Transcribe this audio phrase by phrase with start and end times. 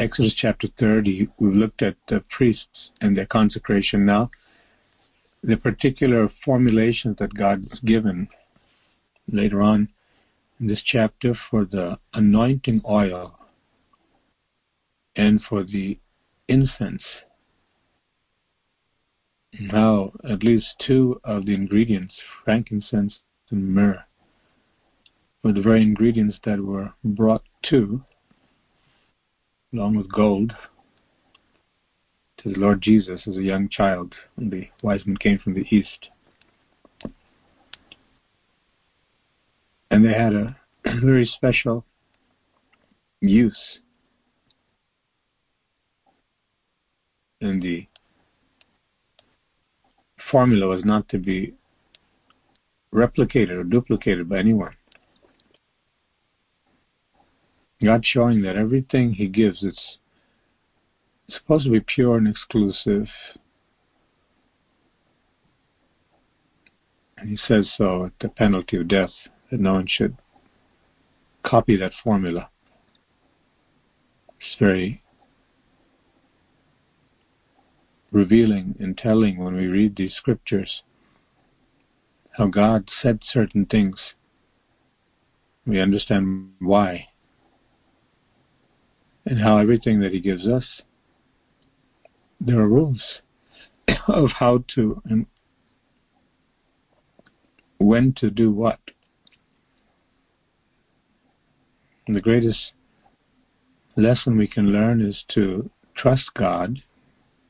[0.00, 4.06] Exodus chapter 30, we've looked at the priests and their consecration.
[4.06, 4.30] Now,
[5.42, 8.26] the particular formulations that God has given
[9.30, 9.90] later on
[10.58, 13.38] in this chapter for the anointing oil
[15.16, 15.98] and for the
[16.48, 17.02] incense.
[19.60, 23.18] Now, at least two of the ingredients, frankincense
[23.50, 24.02] and myrrh,
[25.42, 28.02] were the very ingredients that were brought to,
[29.72, 30.54] along with gold,
[32.38, 35.66] to the Lord Jesus as a young child when the wise men came from the
[35.70, 36.08] east.
[39.90, 40.56] And they had a
[41.00, 41.84] very special
[43.20, 43.80] use
[47.40, 47.86] and the
[50.30, 51.54] formula was not to be
[52.94, 54.74] replicated or duplicated by anyone.
[57.82, 59.98] God showing that everything He gives it's
[61.28, 63.06] supposed to be pure and exclusive.
[67.16, 69.12] And He says so at the penalty of death
[69.50, 70.16] that no one should
[71.42, 72.50] copy that formula.
[74.40, 75.02] It's very
[78.12, 80.82] revealing and telling when we read these scriptures
[82.32, 83.96] how God said certain things.
[85.66, 87.09] We understand why.
[89.26, 90.64] And how everything that He gives us,
[92.40, 93.02] there are rules
[94.08, 95.26] of how to and
[97.78, 98.78] when to do what.
[102.06, 102.72] And the greatest
[103.96, 106.82] lesson we can learn is to trust God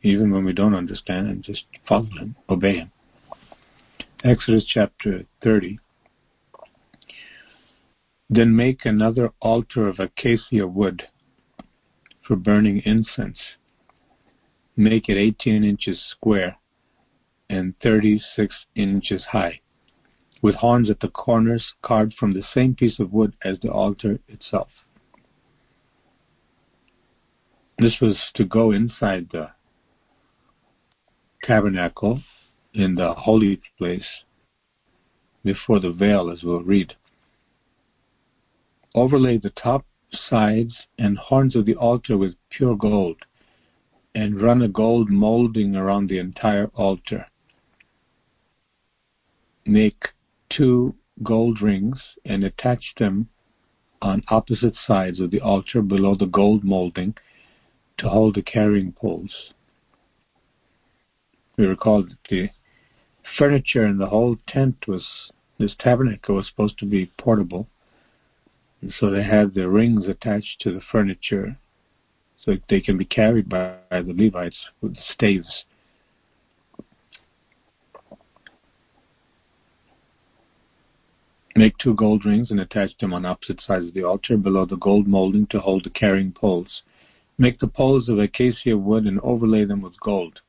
[0.02, 2.92] even when we don't understand and just follow Him, obey Him.
[4.24, 5.78] Exodus chapter 30.
[8.28, 11.08] Then make another altar of acacia wood
[12.30, 13.38] for burning incense.
[14.76, 16.58] Make it 18 inches square
[17.48, 19.60] and 36 inches high,
[20.40, 24.20] with horns at the corners carved from the same piece of wood as the altar
[24.28, 24.69] itself.
[27.80, 29.50] This was to go inside the
[31.42, 32.22] tabernacle
[32.72, 34.06] in the holy place
[35.42, 36.94] before the veil, as we'll read.
[38.94, 43.16] Overlay the top, sides, and horns of the altar with pure gold,
[44.15, 47.26] and run a gold molding around the entire altar.
[49.66, 50.09] Make
[50.49, 53.28] two gold rings and attach them
[54.03, 57.15] on opposite sides of the altar below the gold molding
[57.99, 59.53] to hold the carrying poles
[61.60, 62.49] we recall that the
[63.37, 65.06] furniture in the whole tent was
[65.59, 67.69] this tabernacle was supposed to be portable,
[68.80, 71.58] and so they had the rings attached to the furniture
[72.42, 75.64] so that they can be carried by, by the Levites with the staves.
[81.54, 84.76] Make two gold rings and attach them on opposite sides of the altar below the
[84.76, 86.82] gold molding to hold the carrying poles.
[87.36, 90.40] Make the poles of acacia wood and overlay them with gold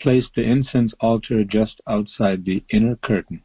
[0.00, 3.42] place the incense altar just outside the inner curtain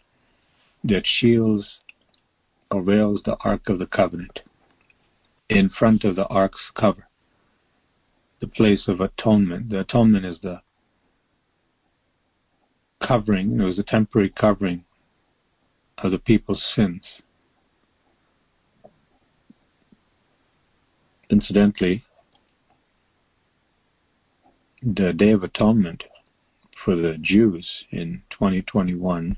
[0.83, 1.79] that shields
[2.71, 4.41] or veils the Ark of the Covenant,
[5.49, 7.07] in front of the Ark's cover,
[8.39, 9.69] the place of atonement.
[9.69, 10.61] The atonement is the
[13.05, 14.83] covering, it was a temporary covering
[15.99, 17.01] of the people's sins.
[21.29, 22.03] Incidentally,
[24.81, 26.03] the Day of Atonement
[26.83, 29.37] for the Jews in 2021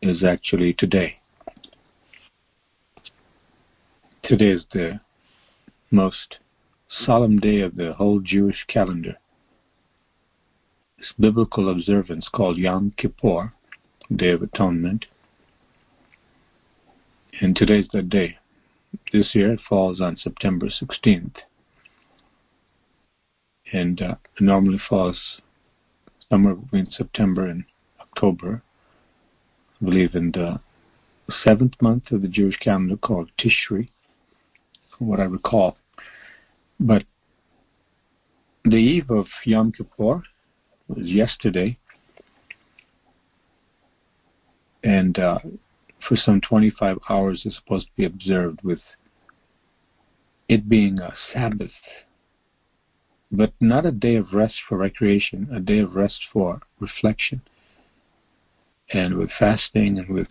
[0.00, 1.17] is actually today.
[4.28, 5.00] Today is the
[5.90, 6.36] most
[6.86, 9.16] solemn day of the whole Jewish calendar.
[10.98, 13.54] This biblical observance called Yom Kippur,
[14.14, 15.06] Day of Atonement.
[17.40, 18.36] And today's the day.
[19.14, 21.36] This year it falls on September 16th.
[23.72, 25.40] And uh, it normally falls
[26.28, 27.64] somewhere between September and
[27.98, 28.60] October,
[29.80, 30.60] I believe in the
[31.42, 33.88] seventh month of the Jewish calendar called Tishri,
[34.98, 35.78] from what I recall.
[36.78, 37.04] But
[38.64, 40.22] the eve of Yom Kippur
[40.88, 41.78] was yesterday,
[44.84, 45.38] and uh,
[46.06, 48.80] for some 25 hours is supposed to be observed with
[50.48, 51.70] it being a Sabbath
[53.30, 57.42] but not a day of rest for recreation, a day of rest for reflection.
[58.90, 60.28] And with fasting and with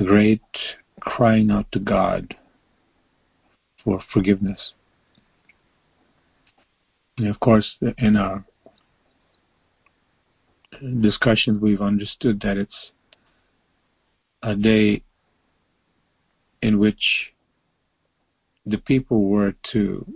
[0.00, 0.40] a great
[1.00, 2.36] crying out to God
[3.84, 4.72] for forgiveness.
[7.18, 8.44] And of course, in our
[11.00, 12.90] discussions, we've understood that it's
[14.42, 15.02] a day
[16.62, 17.32] in which
[18.66, 20.06] the people were to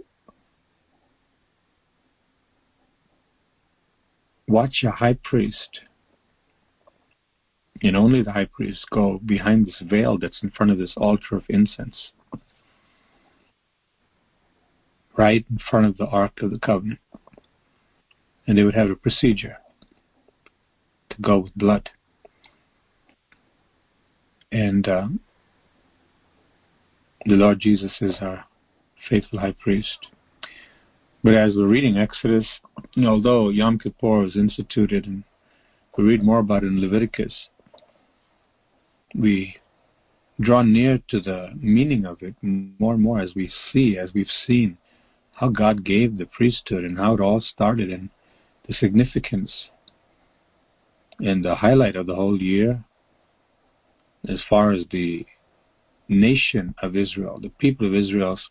[4.48, 5.80] watch a high priest
[7.82, 11.36] and only the high priest go behind this veil that's in front of this altar
[11.36, 12.12] of incense
[15.16, 17.00] right in front of the ark of the covenant
[18.46, 19.56] and they would have a procedure
[21.10, 21.88] to go with blood
[24.52, 25.20] and um,
[27.26, 28.44] the Lord Jesus is our
[29.08, 30.08] faithful high priest.
[31.24, 32.46] But as we're reading Exodus,
[33.04, 35.24] although Yom Kippur was instituted, and
[35.98, 37.34] we read more about it in Leviticus,
[39.14, 39.56] we
[40.40, 44.30] draw near to the meaning of it more and more as we see, as we've
[44.46, 44.78] seen
[45.36, 48.10] how God gave the priesthood and how it all started and
[48.66, 49.68] the significance
[51.20, 52.84] and the highlight of the whole year
[54.28, 55.24] as far as the
[56.08, 58.48] nation of Israel, the people of Israel's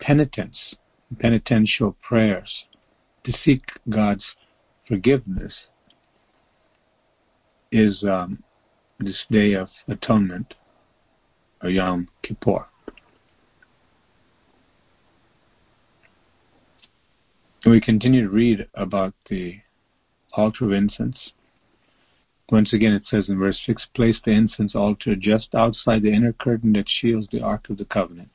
[0.00, 0.74] penitence,
[1.18, 2.64] penitential prayers
[3.24, 4.24] to seek God's
[4.88, 5.54] forgiveness
[7.70, 8.42] is um,
[8.98, 10.54] this day of atonement,
[11.62, 12.66] or Yom Kippur.
[17.66, 19.60] We continue to read about the
[20.32, 21.32] altar of incense
[22.50, 26.32] once again, it says in verse 6 Place the incense altar just outside the inner
[26.32, 28.30] curtain that shields the Ark of the Covenant,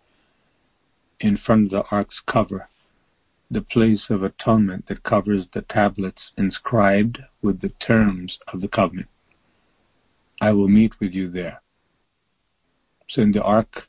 [1.19, 2.69] in front of the Ark's cover,
[3.51, 9.09] the place of atonement that covers the tablets inscribed with the terms of the covenant.
[10.41, 11.61] I will meet with you there.
[13.09, 13.83] So in the Ark,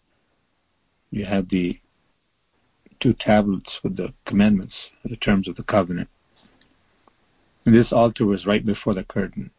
[1.10, 1.78] you have the
[3.00, 6.08] two tablets with the commandments, the terms of the covenant.
[7.64, 9.50] And this altar was right before the curtain.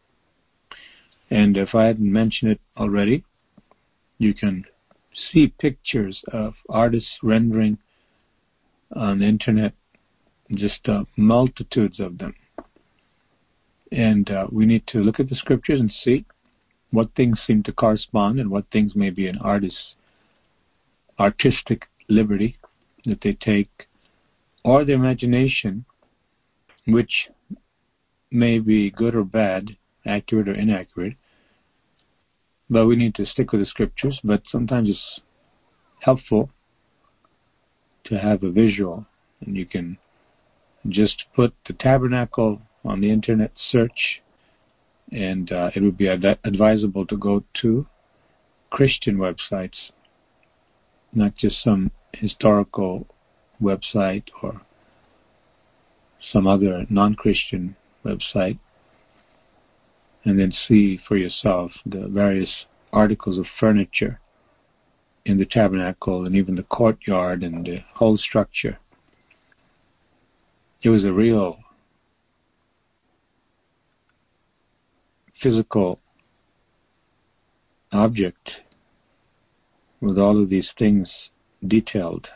[1.30, 3.24] And if I hadn't mentioned it already,
[4.18, 4.64] you can
[5.12, 7.78] see pictures of artists rendering
[8.94, 9.74] on the internet,
[10.54, 12.34] just uh, multitudes of them.
[13.92, 16.24] And uh, we need to look at the scriptures and see
[16.90, 19.94] what things seem to correspond and what things may be an artist's
[21.18, 22.56] artistic liberty
[23.08, 23.88] that they take,
[24.64, 25.84] or the imagination,
[26.86, 27.28] which
[28.30, 31.14] may be good or bad, accurate or inaccurate.
[32.70, 35.20] But we need to stick with the scriptures, but sometimes it's
[36.00, 36.50] helpful
[38.04, 39.06] to have a visual.
[39.40, 39.98] And you can
[40.88, 44.22] just put the tabernacle on the internet search,
[45.12, 47.86] and uh, it would be ad- advisable to go to
[48.70, 49.92] Christian websites,
[51.12, 53.06] not just some historical
[53.60, 54.60] website or
[56.32, 58.58] some other non Christian website
[60.24, 64.20] and then see for yourself the various articles of furniture
[65.24, 68.78] in the tabernacle and even the courtyard and the whole structure.
[70.82, 71.58] It was a real
[75.42, 76.00] physical
[77.92, 78.50] object
[80.00, 81.08] with all of these things
[81.66, 82.28] detailed.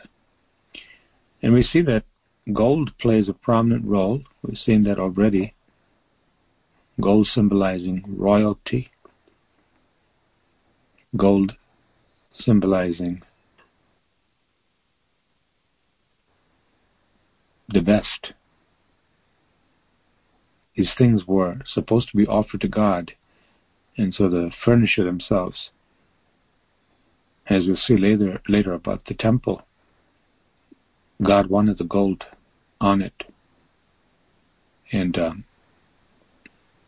[1.41, 2.03] And we see that
[2.51, 4.21] gold plays a prominent role.
[4.41, 5.53] We've seen that already
[7.01, 8.91] gold symbolizing royalty,
[11.17, 11.53] gold
[12.37, 13.21] symbolizing
[17.69, 18.33] the best.
[20.75, 23.13] These things were supposed to be offered to God,
[23.97, 25.69] and so the furniture themselves,
[27.47, 29.63] as we'll see later, later about the temple,
[31.21, 32.23] God wanted the gold
[32.79, 33.23] on it.
[34.91, 35.43] And um,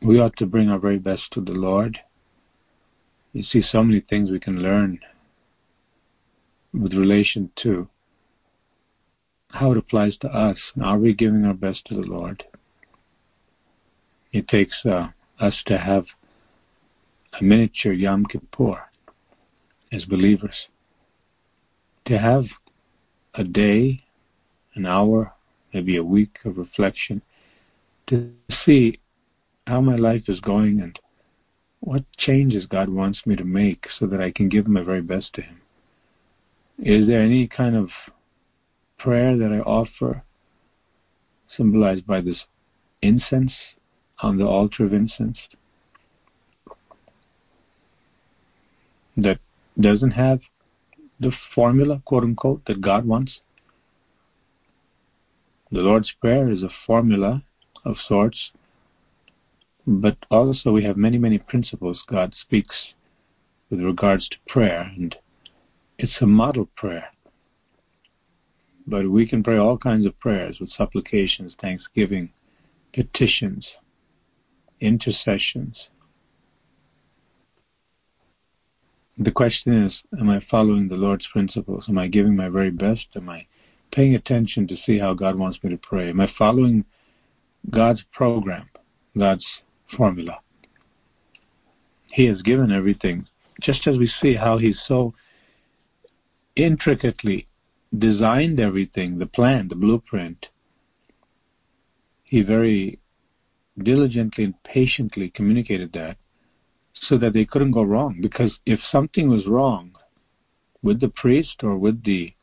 [0.01, 1.99] we ought to bring our very best to the Lord.
[3.33, 4.99] You see so many things we can learn
[6.73, 7.87] with relation to
[9.49, 10.57] how it applies to us.
[10.81, 12.43] Are we giving our best to the Lord?
[14.31, 15.09] It takes uh,
[15.39, 16.05] us to have
[17.39, 18.81] a miniature Yom Kippur
[19.91, 20.67] as believers.
[22.05, 22.45] To have
[23.33, 24.03] a day,
[24.75, 25.33] an hour,
[25.73, 27.21] maybe a week of reflection,
[28.07, 28.31] to
[28.65, 28.99] see
[29.67, 30.99] how my life is going and
[31.79, 35.33] what changes God wants me to make so that I can give my very best
[35.33, 35.61] to Him.
[36.79, 37.89] Is there any kind of
[38.97, 40.23] prayer that I offer
[41.55, 42.43] symbolized by this
[43.01, 43.53] incense
[44.19, 45.37] on the altar of incense
[49.17, 49.39] that
[49.79, 50.41] doesn't have
[51.19, 53.39] the formula, quote unquote, that God wants?
[55.71, 57.43] The Lord's Prayer is a formula
[57.83, 58.51] of sorts,
[59.85, 62.93] but also we have many, many principles God speaks
[63.69, 65.15] with regards to prayer, and
[65.97, 67.09] it's a model prayer.
[68.87, 72.31] But we can pray all kinds of prayers with supplications, thanksgiving,
[72.93, 73.67] petitions,
[74.79, 75.87] intercessions.
[79.17, 81.85] The question is, am I following the Lord's principles?
[81.87, 83.07] Am I giving my very best?
[83.15, 83.47] Am I
[83.93, 86.09] paying attention to see how God wants me to pray?
[86.09, 86.83] Am I following
[87.69, 88.69] God's program,
[89.17, 89.45] God's
[89.95, 90.39] formula?
[92.07, 93.25] He has given everything,
[93.61, 95.13] just as we see how He's so
[96.57, 97.47] intricately
[97.97, 100.47] designed everything, the plan, the blueprint.
[102.23, 102.99] He very
[103.77, 106.17] diligently and patiently communicated that
[107.01, 108.19] so that they couldn't go wrong.
[108.21, 109.95] Because if something was wrong
[110.81, 112.33] with the priest or with the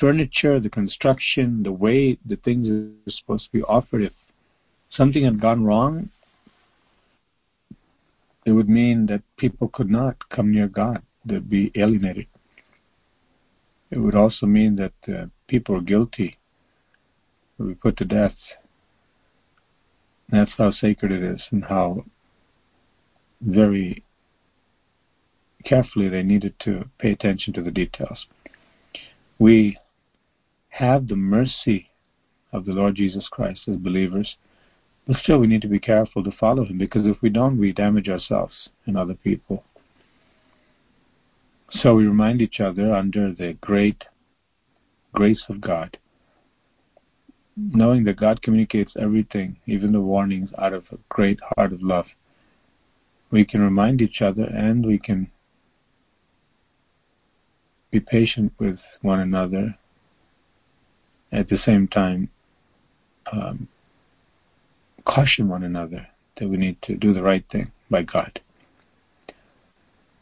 [0.00, 4.12] furniture, the construction, the way the things are supposed to be offered, if
[4.90, 6.10] something had gone wrong,
[8.44, 11.02] it would mean that people could not come near God.
[11.24, 12.26] They'd be alienated.
[13.90, 16.36] It would also mean that uh, people are guilty,
[17.58, 18.34] would be put to death.
[20.30, 22.04] That's how sacred it is and how
[23.44, 24.02] very
[25.64, 28.26] carefully they needed to pay attention to the details.
[29.38, 29.78] We
[30.68, 31.90] have the mercy
[32.52, 34.36] of the Lord Jesus Christ as believers,
[35.06, 37.72] but still we need to be careful to follow Him because if we don't, we
[37.72, 39.64] damage ourselves and other people.
[41.70, 44.04] So we remind each other under the great
[45.12, 45.98] grace of God,
[47.56, 52.06] knowing that God communicates everything, even the warnings, out of a great heart of love
[53.30, 55.30] we can remind each other and we can
[57.90, 59.76] be patient with one another
[61.32, 62.28] at the same time
[63.32, 63.68] um,
[65.04, 66.06] caution one another
[66.38, 68.40] that we need to do the right thing by God.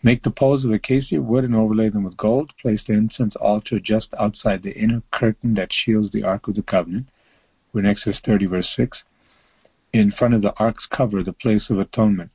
[0.03, 2.53] Make the poles of acacia wood and overlay them with gold.
[2.61, 6.63] Place the incense altar just outside the inner curtain that shields the Ark of the
[6.63, 7.07] Covenant.
[7.73, 8.99] We're in Exodus 30, verse 6.
[9.93, 12.31] In front of the ark's cover, the place of atonement.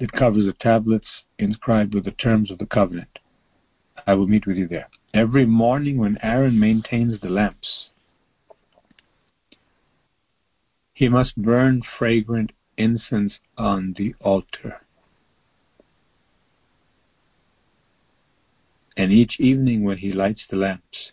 [0.00, 3.18] It covers the tablets inscribed with the terms of the covenant.
[4.06, 4.88] I will meet with you there.
[5.12, 7.90] Every morning when Aaron maintains the lamps,
[10.94, 14.80] he must burn fragrant incense on the altar.
[18.96, 21.12] And each evening when he lights the lamps,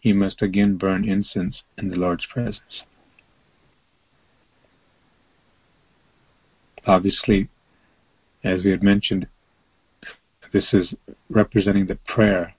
[0.00, 2.84] he must again burn incense in the Lord's presence.
[6.86, 7.48] Obviously,
[8.42, 9.26] as we had mentioned,
[10.52, 10.94] this is
[11.30, 12.54] representing the prayer,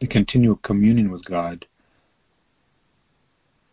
[0.00, 1.66] the continual communion with God.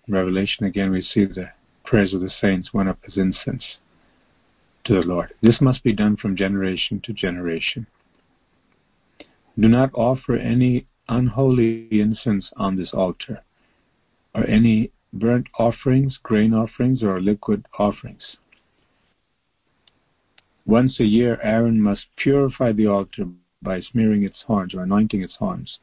[0.07, 1.51] Revelation, again, we see the
[1.85, 3.77] prayers of the saints went up as incense
[4.83, 5.33] to the Lord.
[5.41, 7.85] This must be done from generation to generation.
[9.59, 13.43] Do not offer any unholy incense on this altar,
[14.33, 18.37] or any burnt offerings, grain offerings, or liquid offerings.
[20.65, 23.25] Once a year, Aaron must purify the altar
[23.61, 25.79] by smearing its horns or anointing its horns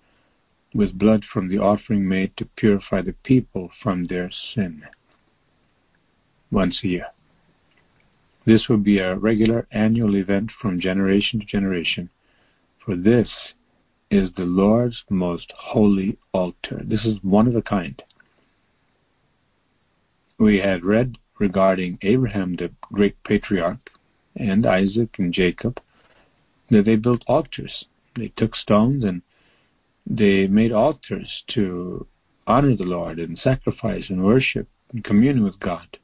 [0.75, 4.85] with blood from the offering made to purify the people from their sin.
[6.51, 7.07] Once a year.
[8.45, 12.09] This will be a regular annual event from generation to generation,
[12.85, 13.29] for this
[14.11, 16.83] is the Lord's most holy altar.
[16.85, 18.03] This is one of a kind.
[20.39, 23.91] We had read regarding Abraham, the great patriarch,
[24.39, 25.81] and Isaac and Jacob,
[26.71, 27.85] that they built altars.
[28.17, 29.23] They took stones and
[30.07, 32.07] they made altars to
[32.47, 35.99] honor the Lord and sacrifice and worship and commune with God.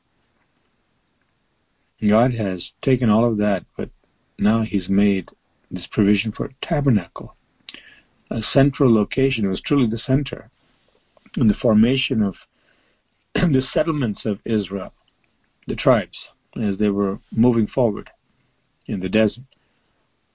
[2.07, 3.89] God has taken all of that, but
[4.39, 5.31] now He's made
[5.71, 7.35] this provision for a tabernacle,
[8.31, 9.47] a central location.
[9.47, 10.51] It was truly the center
[11.37, 12.35] in the formation of
[13.35, 14.93] the settlements of Israel,
[15.67, 16.19] the tribes,
[16.61, 18.11] as they were moving forward
[18.87, 19.45] in the desert.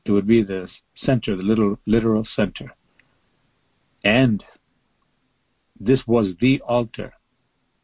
[0.06, 2.74] It would be the center, the little literal center.
[4.04, 4.44] And
[5.80, 7.14] this was the altar,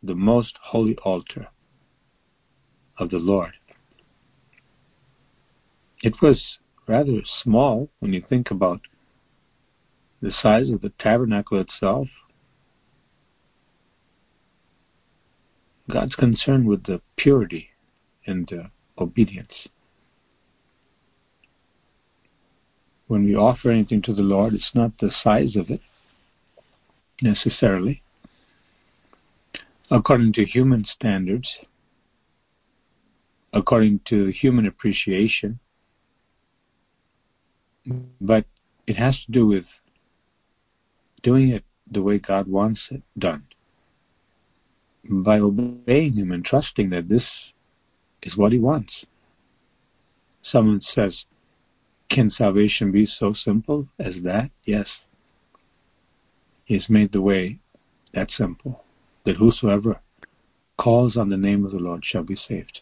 [0.02, 1.48] the most holy altar
[2.98, 3.54] of the Lord.
[6.02, 6.58] It was
[6.88, 8.82] rather small when you think about
[10.22, 12.08] the size of the tabernacle itself.
[15.90, 17.70] God's concerned with the purity
[18.26, 19.68] and the obedience.
[23.08, 25.82] When we offer anything to the Lord, it's not the size of it
[27.22, 28.02] necessarily.
[29.92, 31.48] According to human standards,
[33.54, 35.60] according to human appreciation,
[38.20, 38.46] but
[38.88, 39.66] it has to do with
[41.22, 43.44] doing it the way God wants it done.
[45.08, 47.26] By obeying Him and trusting that this
[48.24, 49.06] is what He wants.
[50.42, 51.26] Someone says,
[52.16, 54.50] Can salvation be so simple as that?
[54.64, 54.88] Yes.
[56.64, 57.60] He has made the way
[58.14, 58.86] that simple,
[59.26, 60.00] that whosoever
[60.78, 62.80] calls on the name of the Lord shall be saved.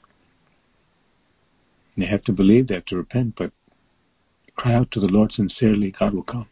[1.98, 3.52] They have to believe, they have to repent, but
[4.56, 6.48] cry out to the Lord sincerely, God will come.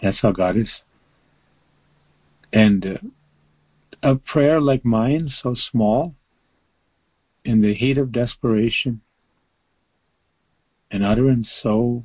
[0.00, 0.70] That's how God is.
[2.54, 2.98] And uh,
[4.02, 6.14] a prayer like mine, so small,
[7.44, 9.02] in the heat of desperation,
[10.90, 12.04] an utterance so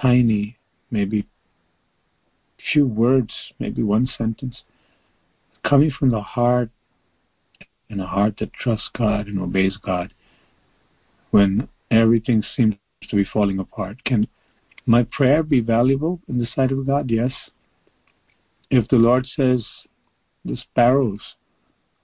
[0.00, 0.56] tiny,
[0.90, 1.26] maybe
[2.72, 4.62] few words, maybe one sentence,
[5.64, 6.70] coming from the heart,
[7.90, 10.12] and a heart that trusts God and obeys God,
[11.30, 12.76] when everything seems
[13.08, 14.02] to be falling apart.
[14.04, 14.26] Can
[14.86, 17.10] my prayer be valuable in the sight of God?
[17.10, 17.32] Yes.
[18.70, 19.64] If the Lord says
[20.44, 21.20] the sparrows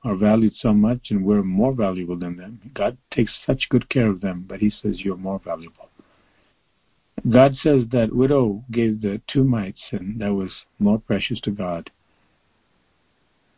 [0.03, 4.09] are valued so much and we're more valuable than them, God takes such good care
[4.09, 5.89] of them, but He says you're more valuable.
[7.29, 11.91] God says that widow gave the two mites, and that was more precious to God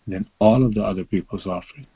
[0.07, 1.87] than all of the other people's offerings.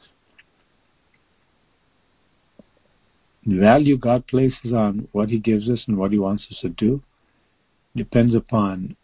[3.45, 6.69] The value God places on what He gives us and what He wants us to
[6.69, 7.03] do
[7.97, 8.97] depends upon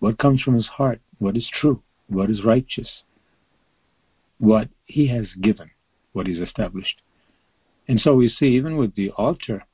[0.00, 3.02] what comes from His heart, what is true, what is righteous,
[4.38, 5.70] what He has given,
[6.12, 7.00] what He's established.
[7.88, 9.64] And so we see, even with the altar,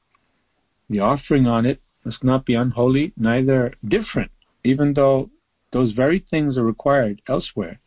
[0.88, 4.31] the offering on it must not be unholy, neither different,
[4.64, 5.31] even though
[5.73, 7.79] those very things are required elsewhere,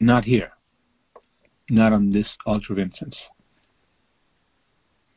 [0.00, 0.52] not here,
[1.70, 3.16] not on this altar of incense.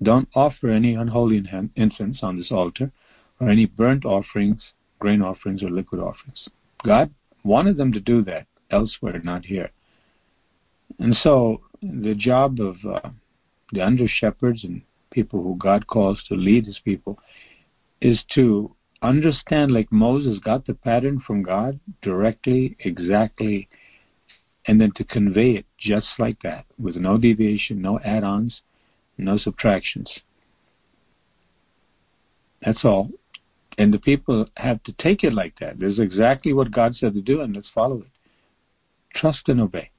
[0.01, 1.43] Don't offer any unholy
[1.75, 2.91] incense on this altar,
[3.39, 4.62] or any burnt offerings,
[4.99, 6.47] grain offerings, or liquid offerings.
[6.84, 9.71] God wanted them to do that elsewhere, not here.
[10.99, 13.10] And so the job of uh,
[13.71, 17.19] the under shepherds and people who God calls to lead his people
[18.01, 23.67] is to understand, like Moses got the pattern from God directly, exactly,
[24.67, 28.62] and then to convey it just like that, with no deviation, no add ons,
[29.17, 30.10] no subtractions.
[32.63, 33.10] That's all.
[33.77, 35.80] And the people have to take it like that.
[35.80, 38.12] This is exactly what God said to do, and let's follow it.
[39.15, 39.89] Trust and obey.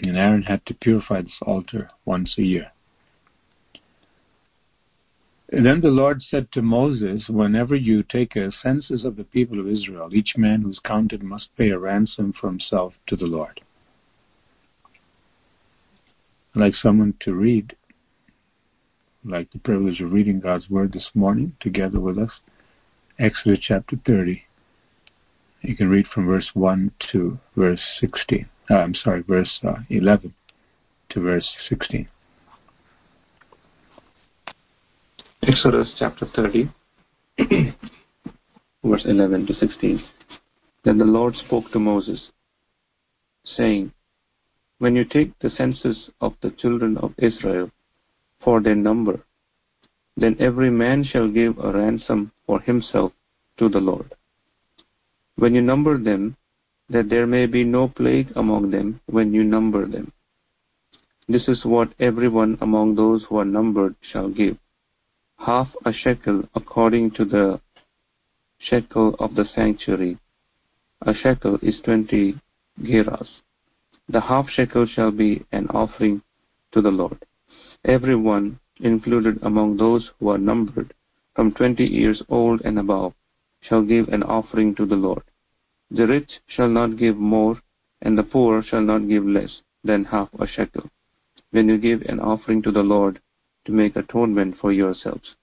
[0.00, 2.72] And Aaron had to purify this altar once a year.
[5.50, 9.58] And then the Lord said to Moses, Whenever you take a census of the people
[9.58, 13.60] of Israel, each man who's counted must pay a ransom for himself to the Lord
[16.54, 17.76] I'd like someone to read,
[19.24, 22.30] like the privilege of reading God's Word this morning together with us,
[23.18, 24.42] Exodus chapter 30.
[25.62, 28.48] You can read from verse 1 to verse 16.
[28.70, 30.34] Uh, I'm sorry, verse uh, 11
[31.10, 32.06] to verse 16.
[35.42, 36.70] Exodus chapter 30,
[38.84, 40.02] verse 11 to 16.
[40.84, 42.30] Then the Lord spoke to Moses,
[43.44, 43.92] saying,
[44.78, 47.70] when you take the census of the children of Israel
[48.44, 49.20] for their number,
[50.16, 53.12] then every man shall give a ransom for himself
[53.58, 54.12] to the Lord.
[55.36, 56.36] When you number them,
[56.90, 60.12] that there may be no plague among them when you number them.
[61.28, 64.56] This is what everyone among those who are numbered shall give
[65.38, 67.60] half a shekel according to the
[68.58, 70.18] shekel of the sanctuary.
[71.02, 72.34] A shekel is twenty
[72.82, 73.28] gerahs.
[74.08, 76.22] The half shekel shall be an offering
[76.72, 77.24] to the Lord.
[77.84, 80.92] Every one included among those who are numbered
[81.34, 83.14] from twenty years old and above
[83.60, 85.22] shall give an offering to the Lord.
[85.90, 87.62] The rich shall not give more,
[88.02, 90.90] and the poor shall not give less than half a shekel,
[91.50, 93.20] when you give an offering to the Lord
[93.64, 95.34] to make atonement for yourselves.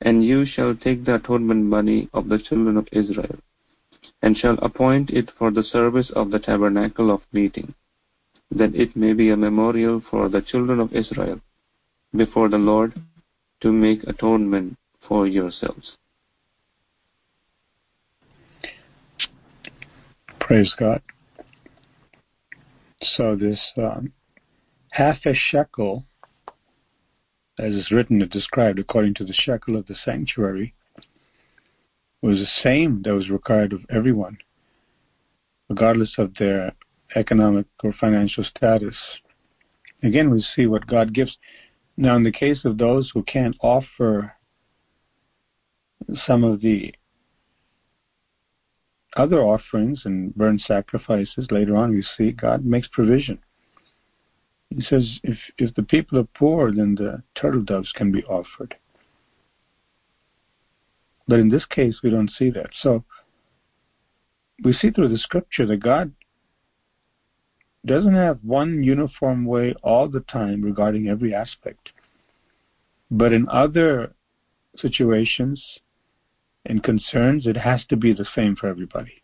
[0.00, 3.38] And you shall take the atonement money of the children of Israel,
[4.22, 7.74] and shall appoint it for the service of the tabernacle of meeting
[8.54, 11.40] that it may be a memorial for the children of Israel
[12.14, 12.92] before the Lord
[13.60, 14.76] to make atonement
[15.08, 15.96] for yourselves.
[20.52, 21.00] Praise God.
[23.16, 24.12] So this um,
[24.90, 26.04] half a shekel
[27.58, 30.74] as is written and described according to the shekel of the sanctuary,
[32.20, 34.36] was the same that was required of everyone,
[35.70, 36.72] regardless of their
[37.16, 38.94] economic or financial status.
[40.02, 41.34] Again, we see what God gives.
[41.96, 44.34] Now, in the case of those who can't offer
[46.26, 46.94] some of the
[49.16, 53.38] other offerings and burnt sacrifices, later on we see God makes provision.
[54.70, 58.74] He says, if, if the people are poor, then the turtle doves can be offered.
[61.28, 62.70] But in this case, we don't see that.
[62.80, 63.04] So
[64.64, 66.12] we see through the scripture that God
[67.84, 71.90] doesn't have one uniform way all the time regarding every aspect.
[73.10, 74.14] But in other
[74.76, 75.62] situations
[76.66, 79.22] and concerns, it has to be the same for everybody.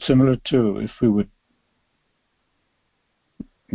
[0.00, 1.30] Similar to if we would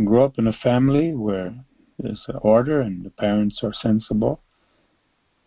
[0.02, 1.54] grow up in a family where
[1.98, 4.40] there's order and the parents are sensible,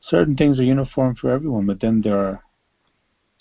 [0.01, 2.43] certain things are uniform for everyone, but then there are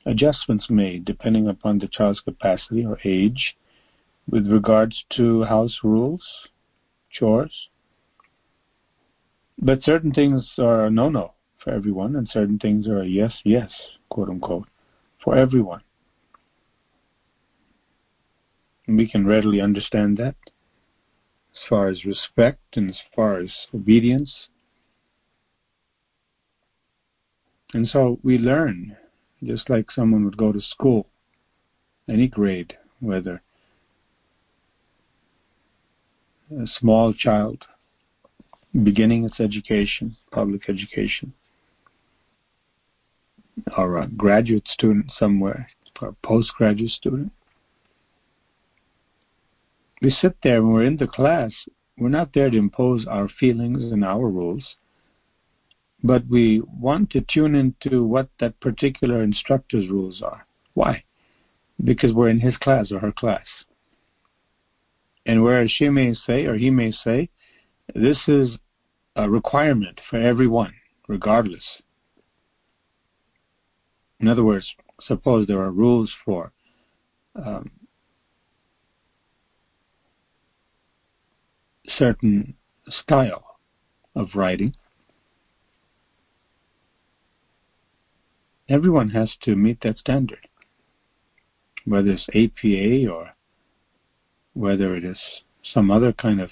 [0.06, 3.56] adjustments made depending upon the child's capacity or age
[4.28, 6.24] with regards to house rules,
[7.10, 7.68] chores.
[9.58, 13.40] But certain things are a no no for everyone, and certain things are a yes,
[13.44, 13.72] yes,
[14.08, 14.68] quote unquote,
[15.22, 15.82] for everyone.
[18.86, 20.36] And we can readily understand that
[21.52, 24.48] as far as respect and as far as obedience.
[27.72, 28.96] And so we learn
[29.42, 31.08] just like someone would go to school,
[32.08, 33.42] any grade, whether
[36.50, 37.64] a small child
[38.84, 41.32] beginning its education, public education,
[43.76, 45.68] or a uh, graduate student somewhere,
[46.00, 47.32] or a postgraduate student.
[50.02, 51.52] We sit there when we're in the class,
[51.98, 54.76] we're not there to impose our feelings and our rules
[56.06, 60.46] but we want to tune into what that particular instructor's rules are.
[60.74, 61.02] Why?
[61.82, 63.46] Because we're in his class or her class.
[65.24, 67.30] And whereas she may say or he may say,
[67.94, 68.50] this is
[69.16, 70.74] a requirement for everyone,
[71.08, 71.64] regardless.
[74.20, 76.52] In other words, suppose there are rules for
[77.34, 77.70] um,
[81.88, 82.54] certain
[82.88, 83.58] style
[84.14, 84.74] of writing
[88.68, 90.48] Everyone has to meet that standard,
[91.84, 93.30] whether it's APA or
[94.54, 95.18] whether it is
[95.62, 96.50] some other kind of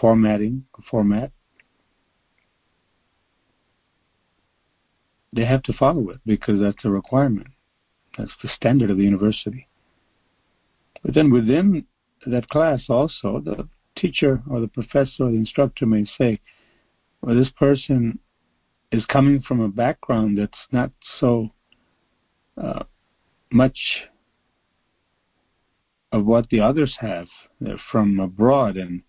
[0.00, 1.32] formatting format.
[5.32, 7.48] They have to follow it because that's a requirement.
[8.18, 9.68] That's the standard of the university.
[11.02, 11.86] But then within
[12.26, 16.40] that class also, the teacher or the professor or the instructor may say,
[17.22, 18.18] well, this person
[18.92, 21.50] is coming from a background that's not so
[22.60, 22.82] uh,
[23.52, 23.78] much
[26.12, 27.28] of what the others have.
[27.60, 29.02] They're from abroad, and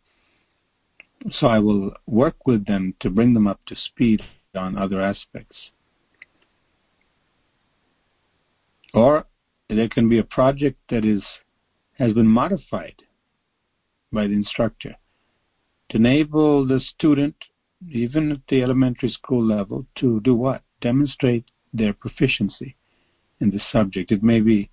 [1.32, 4.22] so I will work with them to bring them up to speed
[4.56, 5.72] on other aspects.
[8.94, 9.26] Or
[9.70, 11.24] there can be a project that is
[11.94, 12.96] has been modified
[14.12, 14.96] by the instructor
[15.90, 17.36] to enable the student
[17.90, 20.64] even at the elementary school level, to do what?
[20.82, 22.76] Demonstrate their proficiency
[23.40, 24.12] in the subject.
[24.12, 24.70] It may be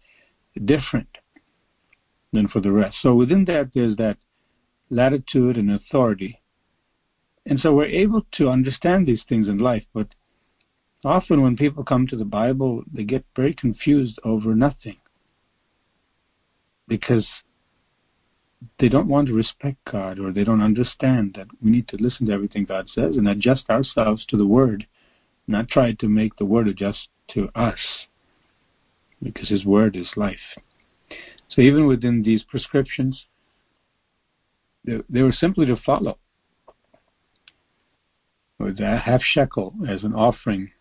[0.64, 1.08] different
[2.32, 2.96] than for the rest.
[3.00, 4.18] So within that, there's that
[4.90, 6.40] latitude and authority.
[7.46, 10.08] And so we're able to understand these things in life, but
[11.04, 14.96] often when people come to the Bible, they get very confused over nothing.
[16.86, 17.26] Because
[18.80, 22.26] they don't want to respect God or they don't understand that we need to listen
[22.26, 24.86] to everything God says and adjust ourselves to the Word,
[25.46, 27.78] not try to make the Word adjust to us,
[29.22, 30.56] because His Word is life.
[31.48, 33.26] So even within these prescriptions,
[34.84, 36.18] they, they were simply to follow.
[38.58, 40.72] With a half shekel as an offering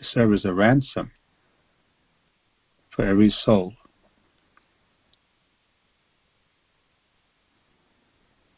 [0.00, 1.12] to serve as a ransom
[2.90, 3.74] for every soul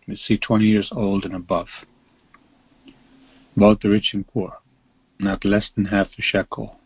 [0.07, 1.68] You see 20 years old and above,
[3.57, 4.59] both the rich and poor,
[5.18, 6.76] not less than half a shekel.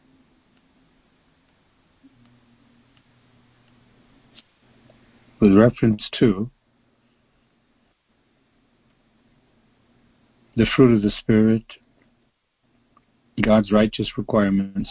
[5.41, 6.51] With reference to
[10.55, 11.65] the fruit of the Spirit,
[13.43, 14.91] God's righteous requirements,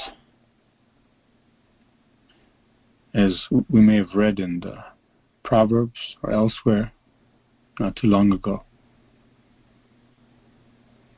[3.14, 4.76] as we may have read in the
[5.44, 6.92] Proverbs or elsewhere
[7.80, 8.64] not too long ago.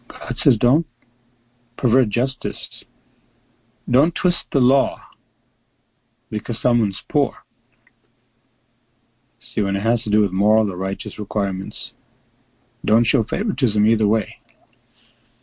[0.07, 0.85] God says, don't
[1.77, 2.83] pervert justice.
[3.89, 4.99] Don't twist the law
[6.29, 7.33] because someone's poor.
[9.53, 11.91] See, when it has to do with moral or righteous requirements,
[12.83, 14.35] don't show favoritism either way.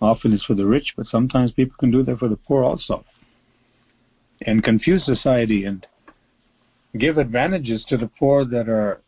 [0.00, 3.04] Often it's for the rich, but sometimes people can do that for the poor also.
[4.42, 5.86] And confuse society and
[6.98, 9.00] give advantages to the poor that are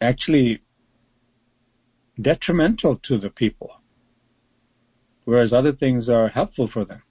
[0.00, 0.62] actually
[2.20, 3.70] detrimental to the people,
[5.24, 7.02] whereas other things are helpful for them.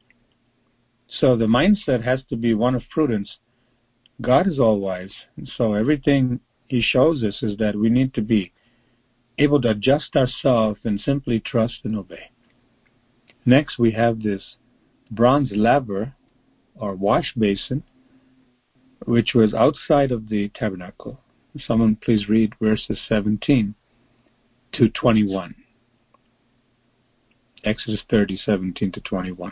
[1.07, 3.37] So the mindset has to be one of prudence.
[4.21, 5.13] God is all wise,
[5.57, 8.53] so everything He shows us is that we need to be
[9.37, 12.29] able to adjust ourselves and simply trust and obey.
[13.45, 14.55] Next, we have this
[15.09, 16.13] bronze laver
[16.75, 17.83] or wash basin,
[19.05, 21.19] which was outside of the tabernacle.
[21.57, 23.75] Someone please read verses 17
[24.73, 25.55] to 21.
[27.63, 29.51] Exodus 30, 17 to 21.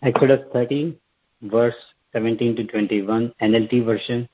[0.00, 0.96] Exodus 30,
[1.42, 1.74] verse
[2.12, 4.28] 17 to 21, NLT version.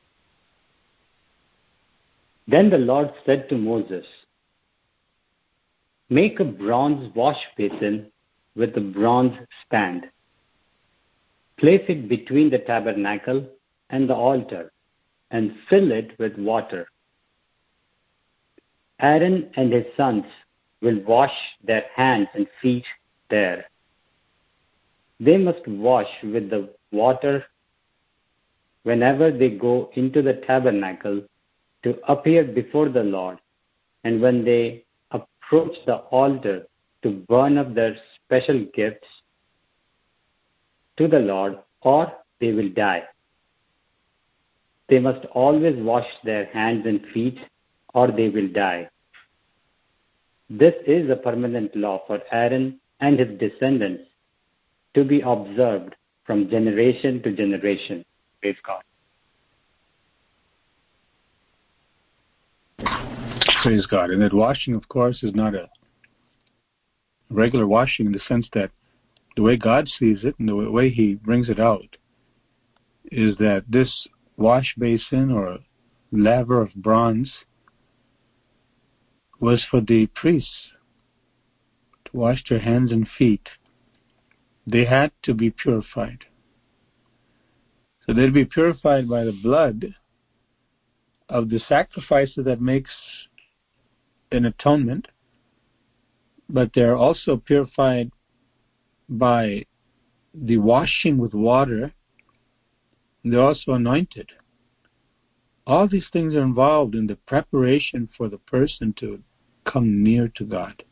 [2.46, 4.06] Then the Lord said to Moses,
[6.10, 8.12] Make a bronze wash basin
[8.54, 10.06] with a bronze stand.
[11.56, 13.48] Place it between the tabernacle
[13.90, 14.72] and the altar
[15.30, 16.86] and fill it with water.
[19.00, 20.24] Aaron and his sons
[20.80, 22.84] will wash their hands and feet
[23.30, 23.64] there.
[25.18, 27.44] They must wash with the water
[28.82, 31.22] whenever they go into the tabernacle
[31.84, 33.38] to appear before the Lord,
[34.02, 36.66] and when they approach the altar
[37.02, 39.06] to burn up their special gifts
[40.96, 43.04] to the Lord, or they will die.
[44.88, 47.38] They must always wash their hands and feet,
[47.92, 48.88] or they will die.
[50.48, 54.04] This is a permanent law for Aaron and his descendants
[54.94, 55.94] to be observed
[56.24, 58.04] from generation to generation.
[58.40, 58.82] Praise God.
[63.64, 64.10] Praise God.
[64.10, 65.70] And that washing, of course, is not a
[67.30, 68.70] regular washing in the sense that
[69.36, 71.96] the way God sees it and the way He brings it out
[73.10, 75.60] is that this wash basin or
[76.12, 77.32] laver of bronze
[79.40, 80.68] was for the priests
[82.04, 83.48] to wash their hands and feet.
[84.66, 86.26] They had to be purified.
[88.06, 89.94] So they'd be purified by the blood
[91.30, 92.90] of the sacrifices that makes
[94.34, 95.08] an atonement,
[96.48, 98.10] but they're also purified
[99.08, 99.64] by
[100.34, 101.92] the washing with water
[103.24, 104.30] they're also anointed.
[105.66, 109.22] All these things are involved in the preparation for the person to
[109.64, 110.84] come near to God.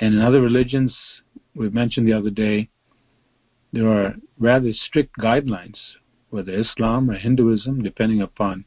[0.00, 0.94] And in other religions,
[1.54, 2.68] we mentioned the other day,
[3.72, 5.78] there are rather strict guidelines,
[6.28, 8.66] whether Islam or Hinduism, depending upon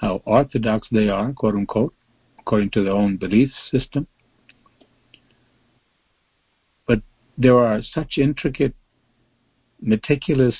[0.00, 1.94] how orthodox they are, quote unquote,
[2.38, 4.06] according to their own belief system.
[6.86, 7.02] But
[7.36, 8.74] there are such intricate,
[9.80, 10.56] meticulous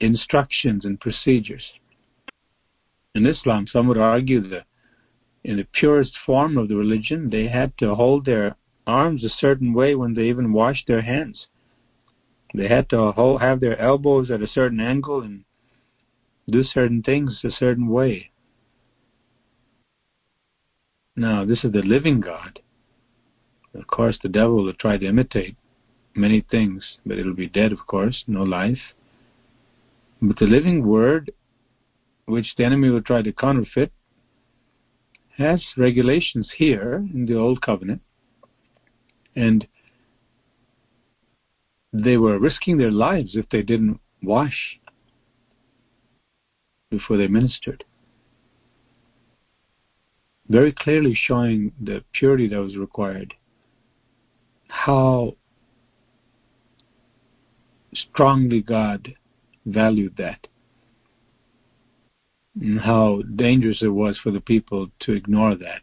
[0.00, 1.64] instructions and procedures.
[3.14, 4.66] In Islam, some would argue that
[5.44, 8.56] in the purest form of the religion, they had to hold their
[8.86, 11.46] arms a certain way when they even washed their hands.
[12.54, 15.44] They had to hold, have their elbows at a certain angle and
[16.48, 18.30] do certain things a certain way.
[21.16, 22.60] Now, this is the living God.
[23.74, 25.56] Of course, the devil will try to imitate
[26.14, 28.94] many things, but it'll be dead, of course, no life.
[30.20, 31.30] But the living word,
[32.26, 33.92] which the enemy will try to counterfeit,
[35.36, 38.02] has regulations here in the Old Covenant.
[39.34, 39.66] And
[41.92, 44.78] they were risking their lives if they didn't wash
[46.98, 47.84] before they ministered.
[50.48, 53.34] Very clearly showing the purity that was required.
[54.68, 55.36] How
[57.92, 59.14] strongly God
[59.64, 60.46] valued that
[62.60, 65.82] and how dangerous it was for the people to ignore that.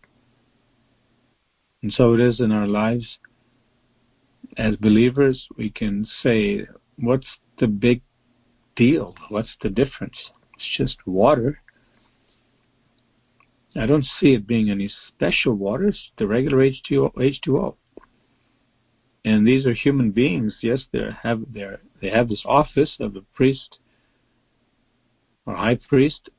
[1.82, 3.18] And so it is in our lives.
[4.58, 6.66] As believers, we can say,
[6.98, 7.28] what's
[7.60, 8.02] the big
[8.76, 9.16] deal?
[9.30, 10.18] What's the difference?
[10.64, 11.60] It's just water.
[13.76, 15.90] I don't see it being any special water.
[15.90, 17.14] It's the regular H2O.
[17.16, 17.76] H2O.
[19.26, 20.56] And these are human beings.
[20.62, 23.80] Yes, they have their they have this office of a priest
[25.46, 26.30] or high priest,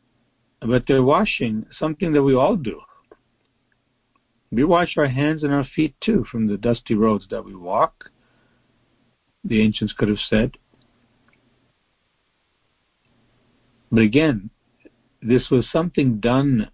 [0.60, 2.80] but they're washing something that we all do.
[4.52, 8.10] We wash our hands and our feet too from the dusty roads that we walk.
[9.44, 10.56] The ancients could have said.
[13.94, 14.50] But again,
[15.22, 16.68] this was something done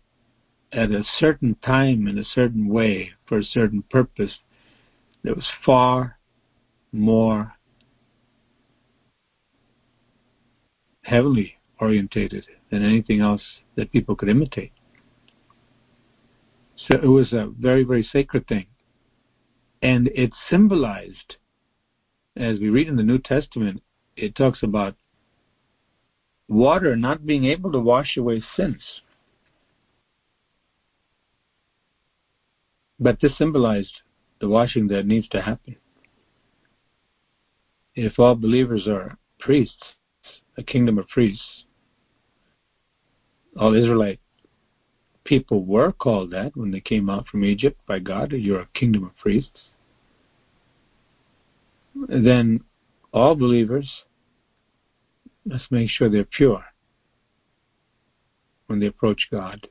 [0.73, 4.39] at a certain time in a certain way for a certain purpose
[5.23, 6.19] that was far
[6.93, 7.53] more
[11.03, 13.43] heavily orientated than anything else
[13.75, 14.73] that people could imitate.
[16.77, 18.65] So it was a very, very sacred thing.
[19.83, 21.37] And it symbolized,
[22.39, 23.83] as we read in the New Testament,
[24.17, 24.97] it talks about
[26.51, 28.83] water not being able to wash away sins.
[32.99, 34.01] But this symbolized
[34.41, 35.77] the washing that needs to happen.
[37.95, 39.95] If all believers are priests,
[40.59, 41.65] a kingdom of priests,
[43.57, 44.21] all Israelite
[45.25, 49.05] people were called that when they came out from Egypt by God, you're a kingdom
[49.05, 49.61] of priests,
[52.09, 52.61] then
[53.13, 53.89] all believers
[55.51, 56.65] must make sure they're pure
[58.67, 59.69] when they approach God.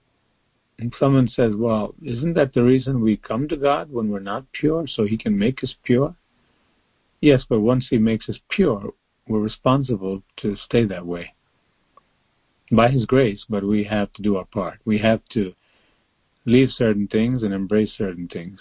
[0.78, 4.52] And someone says, well, isn't that the reason we come to God when we're not
[4.52, 6.15] pure, so He can make us pure?
[7.22, 8.94] Yes, but once He makes us pure,
[9.28, 11.34] we're responsible to stay that way
[12.72, 14.80] by His grace, but we have to do our part.
[14.86, 15.54] We have to
[16.46, 18.60] leave certain things and embrace certain things.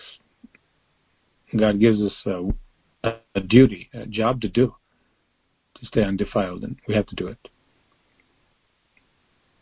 [1.56, 4.74] God gives us a, a duty, a job to do,
[5.78, 7.48] to stay undefiled, and we have to do it.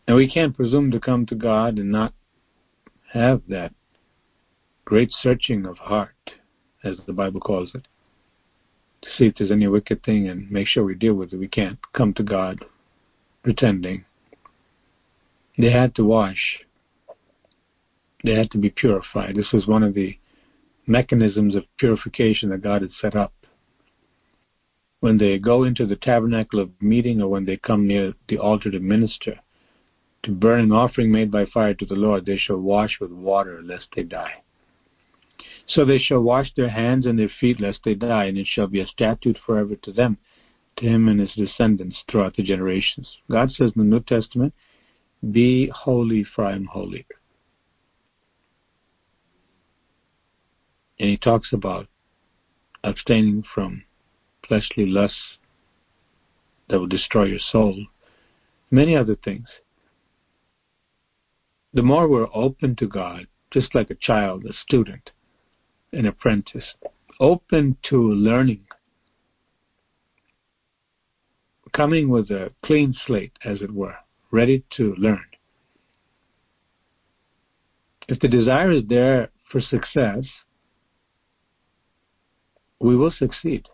[0.07, 2.13] And we can't presume to come to God and not
[3.11, 3.73] have that
[4.85, 6.33] great searching of heart,
[6.83, 7.87] as the Bible calls it,
[9.01, 11.37] to see if there's any wicked thing and make sure we deal with it.
[11.37, 12.63] We can't come to God
[13.43, 14.05] pretending
[15.57, 16.59] they had to wash.
[18.23, 19.35] They had to be purified.
[19.35, 20.17] This was one of the
[20.85, 23.33] mechanisms of purification that God had set up.
[24.99, 28.71] When they go into the tabernacle of meeting or when they come near the altar
[28.71, 29.39] to minister,
[30.23, 33.61] to burn an offering made by fire to the Lord, they shall wash with water
[33.61, 34.41] lest they die.
[35.67, 38.67] So they shall wash their hands and their feet lest they die, and it shall
[38.67, 40.17] be a statute forever to them,
[40.77, 43.17] to him and his descendants throughout the generations.
[43.29, 44.53] God says in the New Testament,
[45.31, 47.05] be holy, for I am holy.
[50.99, 51.87] And he talks about
[52.83, 53.83] abstaining from
[54.47, 55.37] fleshly lusts
[56.69, 57.85] that will destroy your soul,
[58.71, 59.47] many other things.
[61.73, 65.11] The more we're open to God, just like a child, a student,
[65.93, 66.73] an apprentice,
[67.19, 68.65] open to learning,
[71.73, 73.95] coming with a clean slate, as it were,
[74.31, 75.25] ready to learn.
[78.07, 80.25] If the desire is there for success,
[82.79, 83.67] we will succeed.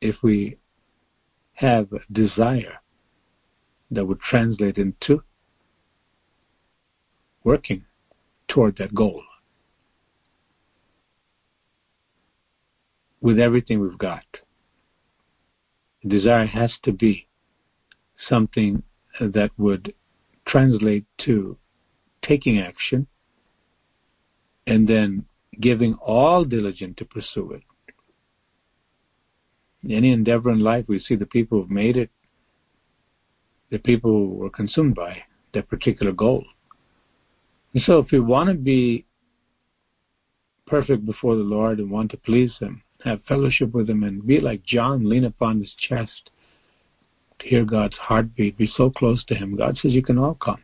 [0.00, 0.58] If we
[1.54, 2.78] have desire
[3.90, 5.22] that would translate into
[7.42, 7.84] working
[8.48, 9.22] toward that goal
[13.20, 14.24] with everything we've got
[16.06, 17.26] desire has to be
[18.28, 18.82] something
[19.20, 19.94] that would
[20.46, 21.56] translate to
[22.22, 23.06] taking action
[24.66, 25.24] and then
[25.60, 27.62] giving all diligence to pursue it.
[29.88, 32.10] Any endeavor in life, we see the people who've made it,
[33.70, 35.22] the people who were consumed by
[35.54, 36.44] that particular goal.
[37.74, 39.06] And so if we want to be
[40.66, 44.40] perfect before the Lord and want to please Him, have fellowship with Him, and be
[44.40, 46.30] like John, lean upon His chest
[47.38, 49.56] to hear God's heartbeat, be so close to Him.
[49.56, 50.62] God says you can all come.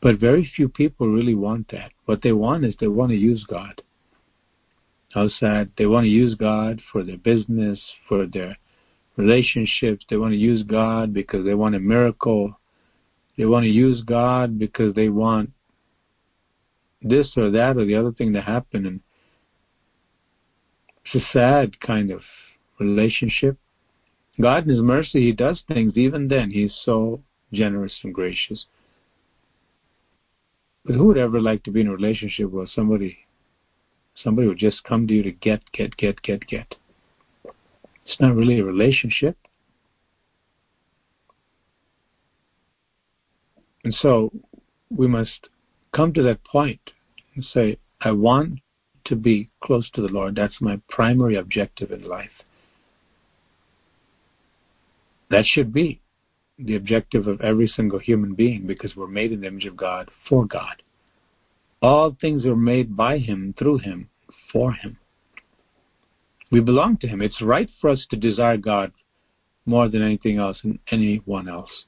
[0.00, 1.92] But very few people really want that.
[2.04, 3.80] What they want is they want to use God.
[5.14, 5.70] Sad.
[5.78, 8.56] They want to use God for their business, for their
[9.16, 10.04] relationships.
[10.10, 12.58] They want to use God because they want a miracle.
[13.38, 15.50] They want to use God because they want
[17.00, 18.86] this or that or the other thing to happen.
[18.86, 19.00] And
[21.04, 22.22] it's a sad kind of
[22.80, 23.56] relationship.
[24.40, 26.50] God in His mercy, He does things even then.
[26.50, 28.66] He's so generous and gracious.
[30.84, 33.23] But who would ever like to be in a relationship where somebody
[34.14, 36.74] somebody would just come to you to get, get, get, get, get?
[38.06, 39.36] It's not really a relationship.
[43.84, 44.32] And so
[44.90, 45.48] we must
[45.92, 46.80] come to that point
[47.34, 48.60] and say, I want
[49.06, 50.34] to be close to the Lord.
[50.34, 52.30] That's my primary objective in life.
[55.30, 56.00] That should be
[56.58, 60.10] the objective of every single human being because we're made in the image of God
[60.28, 60.82] for God.
[61.84, 64.08] All things are made by Him, through Him,
[64.50, 64.96] for Him.
[66.50, 67.20] We belong to Him.
[67.20, 68.90] It's right for us to desire God
[69.66, 71.84] more than anything else and anyone else.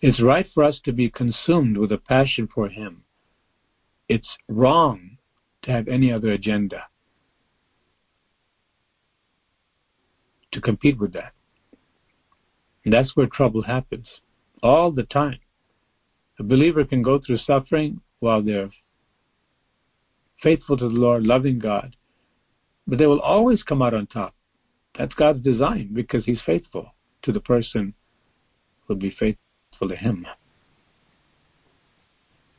[0.00, 3.02] It's right for us to be consumed with a passion for Him.
[4.08, 5.18] It's wrong
[5.64, 6.84] to have any other agenda
[10.52, 11.34] to compete with that.
[12.86, 14.08] And that's where trouble happens
[14.62, 15.40] all the time.
[16.38, 18.70] A believer can go through suffering while they're
[20.44, 21.96] faithful to the Lord, loving God,
[22.86, 24.34] but they will always come out on top.
[24.96, 26.92] That's God's design because He's faithful
[27.22, 27.94] to the person
[28.86, 30.24] who will be faithful to Him.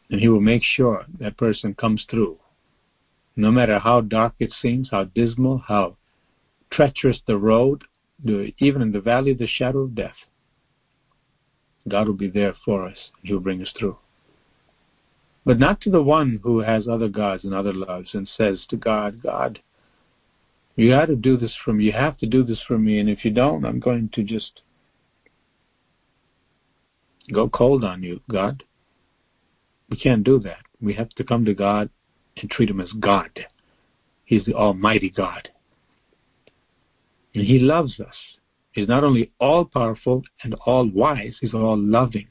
[0.09, 2.37] And He will make sure that person comes through.
[3.37, 5.97] No matter how dark it seems, how dismal, how
[6.71, 7.83] treacherous the road,
[8.25, 10.15] even in the valley of the shadow of death,
[11.87, 12.97] God will be there for us.
[13.21, 13.97] He will bring us through.
[15.45, 18.77] But not to the one who has other gods and other loves and says to
[18.77, 19.59] God, God,
[20.75, 21.85] you got to do this for me.
[21.85, 22.99] You have to do this for me.
[22.99, 24.61] And if you don't, I'm going to just
[27.31, 28.63] go cold on you, God.
[29.89, 30.61] We can't do that.
[30.81, 31.89] We have to come to God
[32.37, 33.29] and treat Him as God.
[34.25, 35.49] He's the Almighty God.
[37.35, 38.15] And He loves us.
[38.71, 42.27] He's not only all powerful and all wise, He's all loving.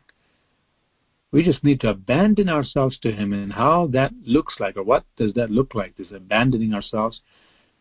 [1.35, 5.05] We just need to abandon ourselves to Him and how that looks like, or what
[5.16, 5.95] does that look like?
[5.99, 7.20] Is abandoning ourselves,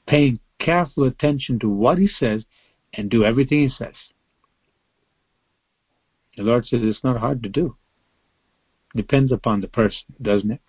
[0.08, 2.46] paying careful attention to what He says,
[2.94, 3.94] and do everything He says.
[6.36, 7.76] The Lord says it's not hard to do.
[8.96, 10.62] Depends upon the person, doesn't it?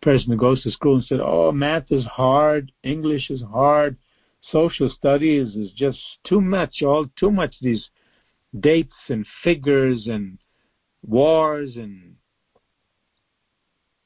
[0.00, 3.98] Person who goes to school and said, "Oh, math is hard, English is hard,
[4.40, 7.90] social studies is just too much, all too much these
[8.58, 10.38] dates and figures and
[11.02, 12.16] wars and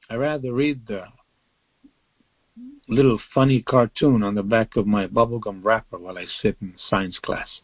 [0.09, 1.05] I rather read the
[2.87, 7.19] little funny cartoon on the back of my bubblegum wrapper while I sit in science
[7.19, 7.61] class.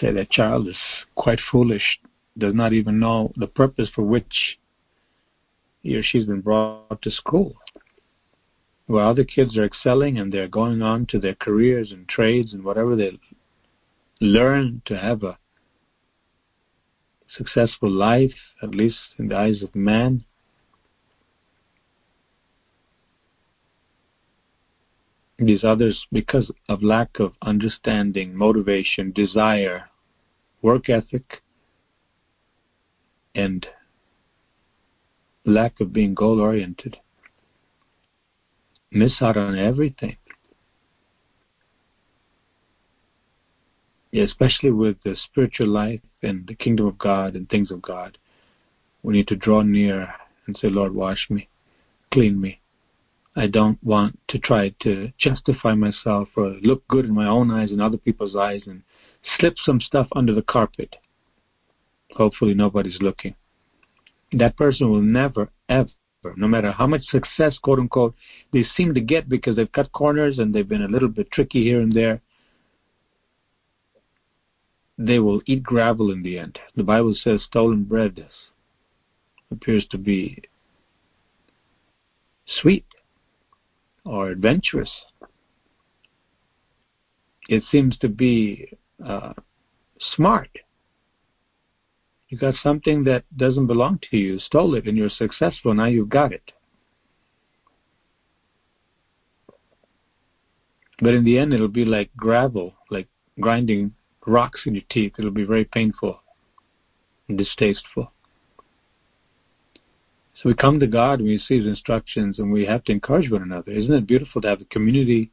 [0.00, 0.78] Say that child is
[1.14, 2.00] quite foolish,
[2.36, 4.58] does not even know the purpose for which
[5.82, 7.54] he or she's been brought to school
[8.86, 12.64] where other kids are excelling and they're going on to their careers and trades and
[12.64, 13.18] whatever they
[14.20, 15.38] learn to have a
[17.36, 20.24] successful life, at least in the eyes of man.
[25.38, 29.90] These others, because of lack of understanding, motivation, desire,
[30.62, 31.42] work ethic,
[33.34, 33.66] and
[35.44, 36.98] lack of being goal oriented,
[38.90, 40.16] miss out on everything.
[44.22, 48.16] Especially with the spiritual life and the kingdom of God and things of God.
[49.02, 50.14] We need to draw near
[50.46, 51.48] and say, Lord, wash me,
[52.12, 52.60] clean me.
[53.36, 57.72] I don't want to try to justify myself or look good in my own eyes
[57.72, 58.82] and other people's eyes and
[59.38, 60.96] slip some stuff under the carpet.
[62.12, 63.34] Hopefully nobody's looking.
[64.32, 65.90] That person will never, ever
[66.36, 68.14] no matter how much success, quote unquote,
[68.52, 71.62] they seem to get because they've cut corners and they've been a little bit tricky
[71.62, 72.20] here and there,
[74.96, 76.58] they will eat gravel in the end.
[76.76, 78.26] The Bible says stolen bread
[79.50, 80.42] appears to be
[82.46, 82.86] sweet
[84.04, 84.90] or adventurous.
[87.48, 88.70] It seems to be
[89.04, 89.34] uh,
[89.98, 90.50] smart
[92.34, 95.72] you got something that doesn't belong to you, stole it, and you're successful.
[95.72, 96.50] Now you've got it.
[100.98, 103.06] But in the end, it'll be like gravel, like
[103.38, 103.94] grinding
[104.26, 105.14] rocks in your teeth.
[105.18, 106.20] It'll be very painful
[107.28, 108.12] and distasteful.
[110.34, 113.42] So we come to God and we receive instructions and we have to encourage one
[113.42, 113.72] another.
[113.72, 115.30] Isn't it beautiful to have a community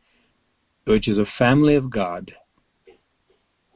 [0.86, 2.32] which is a family of God,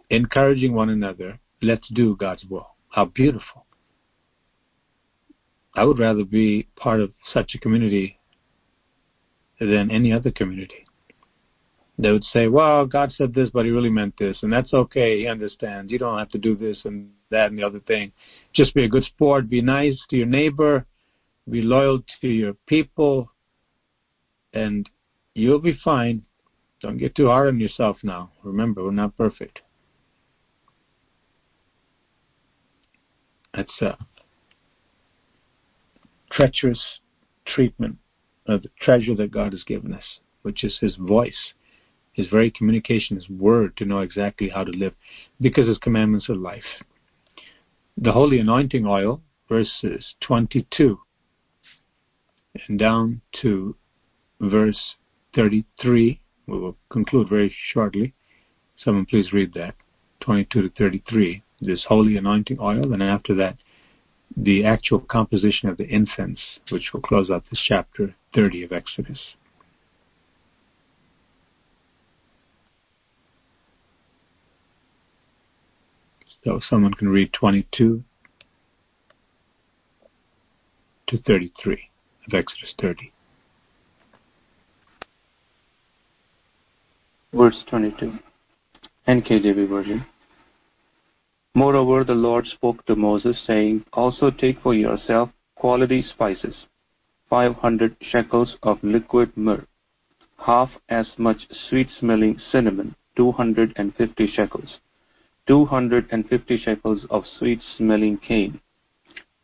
[0.09, 1.39] encouraging one another?
[1.61, 2.68] Let's do God's will.
[2.89, 3.66] How beautiful.
[5.74, 8.20] I would rather be part of such a community
[9.59, 10.84] than any other community.
[11.97, 15.19] They would say, well, God said this, but he really meant this, and that's okay.
[15.19, 15.91] He understands.
[15.91, 18.11] You don't have to do this and that and the other thing.
[18.53, 19.49] Just be a good sport.
[19.49, 20.85] Be nice to your neighbor.
[21.49, 23.31] Be loyal to your people,
[24.53, 24.89] and
[25.35, 26.23] you'll be fine.
[26.81, 28.31] Don't get too hard on yourself now.
[28.43, 29.61] Remember, we're not perfect.
[33.53, 33.97] That's a
[36.31, 36.83] treacherous
[37.45, 37.97] treatment
[38.47, 41.53] of the treasure that God has given us, which is His voice,
[42.16, 44.93] His very communication, His word to know exactly how to live,
[45.39, 46.63] because His commandments are life.
[47.97, 50.99] The holy anointing oil, verses 22
[52.68, 53.76] and down to
[54.39, 54.95] verse
[55.36, 56.20] 33.
[56.47, 58.13] We will conclude very shortly.
[58.78, 59.76] Someone please read that.
[60.22, 61.43] 22 to 33.
[61.61, 63.57] This holy anointing oil, and after that,
[64.36, 66.39] the actual composition of the incense,
[66.70, 69.20] which will close out this chapter 30 of Exodus.
[76.45, 78.03] So someone can read 22
[81.07, 81.89] to 33
[82.27, 83.11] of Exodus 30.
[87.33, 88.19] Verse 22,
[89.07, 90.05] NKJV version.
[91.55, 96.55] Moreover, the Lord spoke to Moses, saying, Also take for yourself quality spices,
[97.29, 99.65] 500 shekels of liquid myrrh,
[100.37, 104.79] half as much sweet smelling cinnamon, 250 shekels,
[105.47, 108.59] 250 shekels of sweet smelling cane,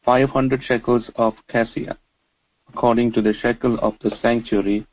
[0.04, 1.98] 500 shekels of cassia,
[2.70, 4.86] according to the shekel of the sanctuary,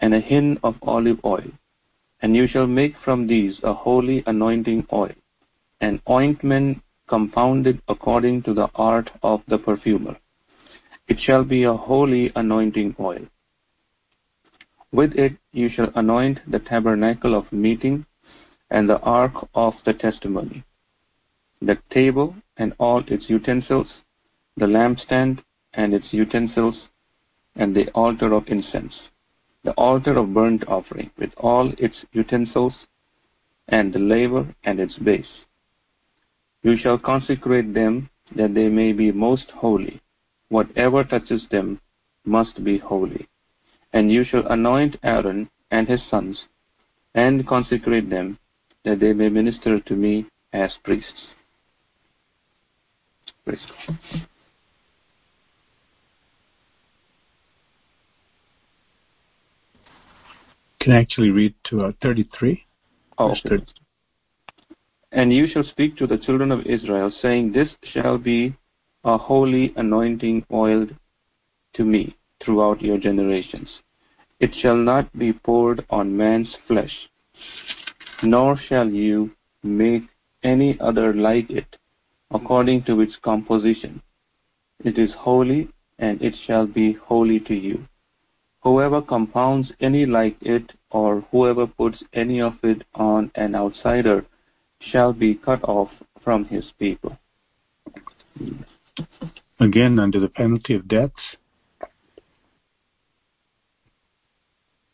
[0.00, 1.50] and a hin of olive oil.
[2.22, 5.12] And you shall make from these a holy anointing oil
[5.84, 10.16] an ointment compounded according to the art of the perfumer.
[11.08, 13.26] It shall be a holy anointing oil.
[14.92, 18.06] With it you shall anoint the tabernacle of meeting
[18.70, 20.64] and the ark of the testimony,
[21.60, 23.88] the table and all its utensils,
[24.56, 25.42] the lampstand
[25.74, 26.88] and its utensils,
[27.56, 28.94] and the altar of incense,
[29.62, 32.74] the altar of burnt offering with all its utensils,
[33.68, 35.44] and the laver and its base
[36.64, 40.00] you shall consecrate them that they may be most holy.
[40.48, 41.80] Whatever touches them
[42.24, 43.28] must be holy.
[43.92, 46.46] And you shall anoint Aaron and his sons,
[47.14, 48.38] and consecrate them,
[48.84, 51.28] that they may minister to me as priests.
[53.44, 53.58] Praise
[53.88, 53.98] God.
[60.80, 62.62] Can I actually read to uh, 33?
[63.18, 63.64] Oh, okay.
[65.12, 68.54] And you shall speak to the children of Israel, saying, This shall be
[69.04, 70.86] a holy anointing oil
[71.74, 73.68] to me throughout your generations.
[74.40, 77.08] It shall not be poured on man's flesh,
[78.24, 79.30] nor shall you
[79.62, 80.04] make
[80.42, 81.76] any other like it,
[82.30, 84.02] according to its composition.
[84.84, 85.68] It is holy,
[85.98, 87.86] and it shall be holy to you.
[88.62, 94.24] Whoever compounds any like it, or whoever puts any of it on an outsider,
[94.80, 95.90] shall be cut off
[96.22, 97.18] from his people.
[99.60, 101.12] Again, under the penalty of death,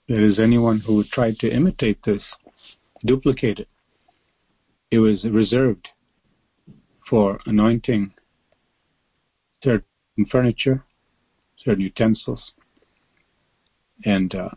[0.09, 2.22] there is anyone who tried to imitate this,
[3.05, 3.68] duplicate it.
[4.90, 5.88] It was reserved
[7.09, 8.12] for anointing
[9.62, 9.84] certain
[10.30, 10.84] furniture,
[11.57, 12.53] certain utensils,
[14.05, 14.51] and uh,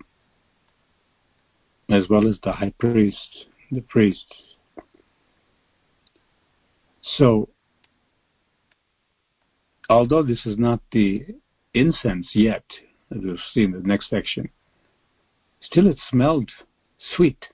[1.89, 4.53] as well as the high priest, the priests,
[7.17, 7.49] so,
[9.89, 11.25] although this is not the
[11.73, 12.63] incense yet,
[13.11, 14.49] as we'll see in the next section,
[15.61, 16.49] still it smelled
[17.15, 17.45] sweet.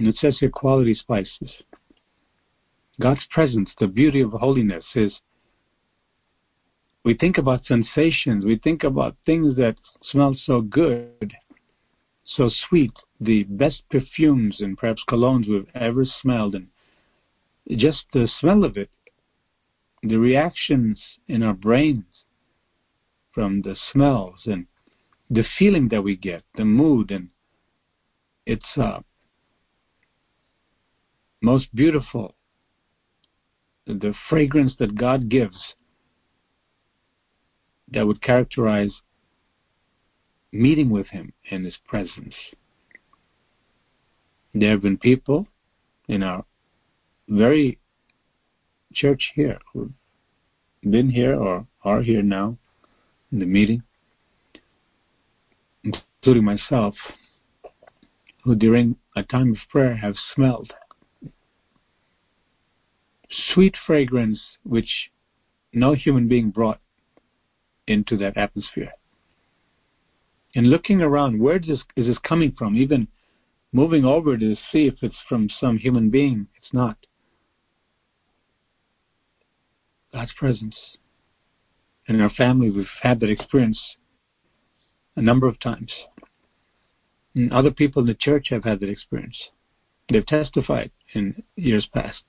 [0.00, 1.52] And it says here quality spices.
[2.98, 5.20] God's presence, the beauty of holiness is
[7.04, 11.34] we think about sensations, we think about things that smell so good,
[12.24, 16.68] so sweet, the best perfumes and perhaps colognes we've ever smelled and
[17.76, 18.88] just the smell of it,
[20.02, 20.98] the reactions
[21.28, 22.24] in our brains
[23.32, 24.66] from the smells and
[25.28, 27.28] the feeling that we get, the mood, and
[28.46, 29.00] it's uh,
[31.40, 32.34] most beautiful.
[33.86, 35.74] The fragrance that God gives
[37.88, 38.92] that would characterize
[40.52, 42.34] meeting with Him in His presence.
[44.54, 45.46] There have been people
[46.08, 46.44] in our
[47.28, 47.78] very
[48.92, 49.92] church here who've
[50.82, 52.58] been here or are here now
[53.32, 53.82] in the meeting,
[55.84, 56.94] including myself,
[58.42, 60.72] who during a time of prayer have smelled
[63.30, 65.10] sweet fragrance which
[65.72, 66.80] no human being brought
[67.86, 68.92] into that atmosphere.
[70.54, 72.76] And looking around, where is this, is this coming from?
[72.76, 73.06] Even
[73.72, 76.96] moving over to see if it's from some human being, it's not.
[80.12, 80.76] God's presence.
[82.08, 83.80] in our family, we've had that experience
[85.14, 85.92] a number of times.
[87.36, 89.38] And other people in the church have had that experience.
[90.08, 92.24] They've testified in years past.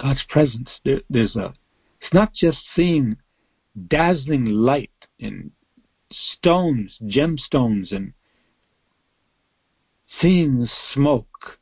[0.00, 0.68] God's presence.
[0.84, 1.52] There, there's a.
[2.00, 3.16] It's not just seeing
[3.88, 4.90] dazzling light
[5.20, 5.50] and
[6.10, 8.14] stones, gemstones, and
[10.20, 11.58] seeing smoke,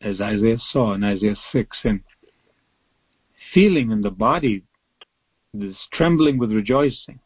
[0.00, 2.00] as Isaiah saw in Isaiah 6, and
[3.54, 4.64] feeling in the body
[5.54, 7.20] this trembling with rejoicing,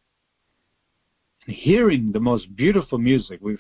[1.47, 3.41] and hearing the most beautiful music.
[3.43, 3.59] We've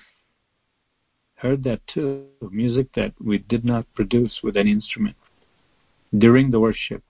[1.34, 5.16] heard that too, music that we did not produce with any instrument
[6.16, 7.02] during the worship.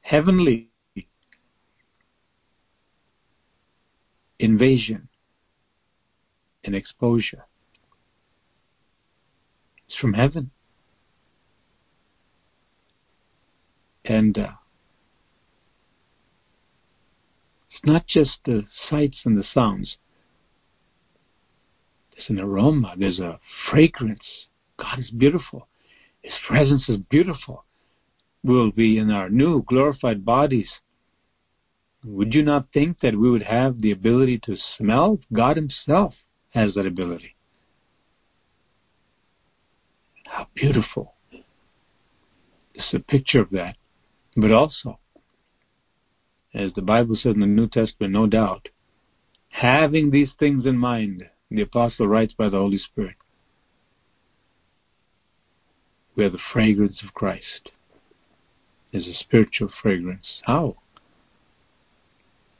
[0.00, 0.70] Heavenly
[4.38, 5.08] invasion
[6.64, 7.44] and exposure.
[9.86, 10.50] It's from heaven.
[14.04, 14.52] And uh,
[17.70, 19.96] it's not just the sights and the sounds.
[22.14, 23.38] There's an aroma, there's a
[23.70, 24.46] fragrance.
[24.76, 25.68] God is beautiful.
[26.22, 27.64] His presence is beautiful.
[28.44, 30.68] We'll be in our new glorified bodies.
[32.04, 35.18] Would you not think that we would have the ability to smell?
[35.32, 36.14] God Himself
[36.50, 37.36] has that ability.
[40.26, 41.14] How beautiful.
[42.74, 43.76] It's a picture of that.
[44.36, 44.98] But also,
[46.54, 48.68] as the Bible says in the New Testament, no doubt,
[49.50, 53.16] having these things in mind, the apostle writes by the Holy Spirit,
[56.14, 57.70] we are the fragrance of Christ.
[58.92, 60.42] Is a spiritual fragrance.
[60.44, 60.76] How?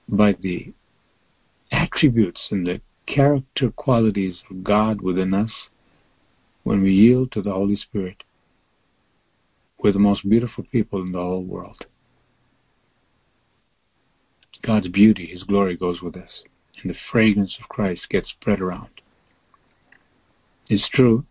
[0.08, 0.72] By the
[1.70, 5.50] attributes and the character qualities of God within us
[6.62, 8.24] when we yield to the Holy Spirit.
[9.78, 11.84] We're the most beautiful people in the whole world.
[14.62, 16.44] God's beauty, His glory goes with us,
[16.80, 18.88] and the fragrance of Christ gets spread around.
[20.68, 21.24] It's true,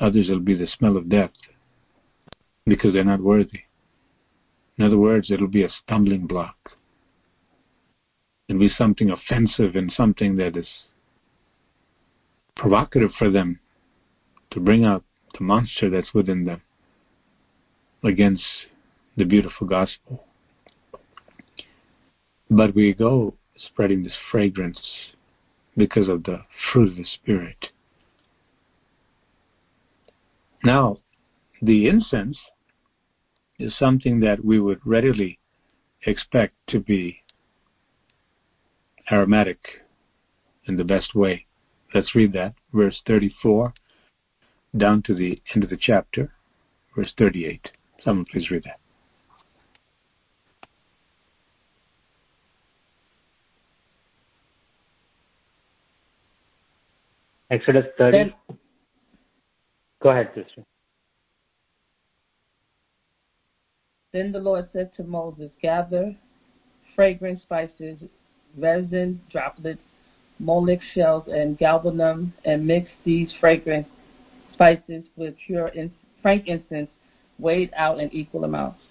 [0.00, 1.32] others it'll be the smell of death
[2.66, 3.62] because they're not worthy.
[4.76, 6.72] In other words, it'll be a stumbling block.
[8.48, 10.68] It'll be something offensive and something that is
[12.56, 13.60] provocative for them
[14.50, 15.04] to bring out
[15.36, 16.62] the monster that's within them
[18.02, 18.44] against
[19.16, 20.24] the beautiful gospel.
[22.50, 24.80] But we go spreading this fragrance
[25.76, 26.42] because of the
[26.72, 27.66] fruit of the Spirit.
[30.68, 30.98] Now,
[31.62, 32.38] the incense
[33.58, 35.38] is something that we would readily
[36.04, 37.22] expect to be
[39.10, 39.60] aromatic
[40.66, 41.46] in the best way.
[41.94, 43.72] Let's read that, verse 34
[44.76, 46.34] down to the end of the chapter,
[46.94, 47.70] verse 38.
[48.04, 48.78] Someone please read that.
[57.50, 58.34] Exodus 30.
[60.00, 60.62] Go ahead, sister.
[64.12, 66.16] Then the Lord said to Moses, Gather
[66.94, 67.98] fragrant spices,
[68.56, 69.80] resin droplets,
[70.38, 73.86] mollusk shells, and galbanum, and mix these fragrant
[74.52, 75.70] spices with pure
[76.22, 76.90] frankincense
[77.38, 78.82] weighed out in equal amounts.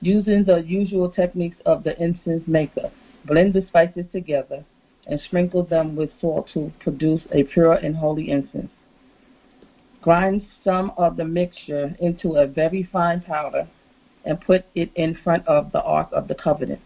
[0.00, 2.90] Using the usual techniques of the incense maker,
[3.26, 4.64] blend the spices together
[5.06, 8.70] and sprinkle them with salt to produce a pure and holy incense.
[10.02, 13.68] Grind some of the mixture into a very fine powder
[14.24, 16.80] and put it in front of the Ark of the Covenant,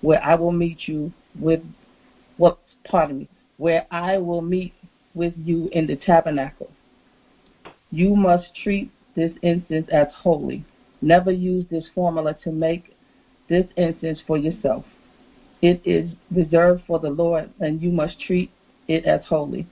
[0.00, 1.60] where I will meet you with
[2.36, 4.74] what pardon me, where I will meet
[5.14, 6.70] with you in the tabernacle.
[7.90, 10.64] You must treat this incense as holy.
[11.00, 12.96] Never use this formula to make
[13.48, 14.84] this incense for yourself.
[15.60, 18.50] It is reserved for the Lord, and you must treat
[18.86, 19.66] it as holy.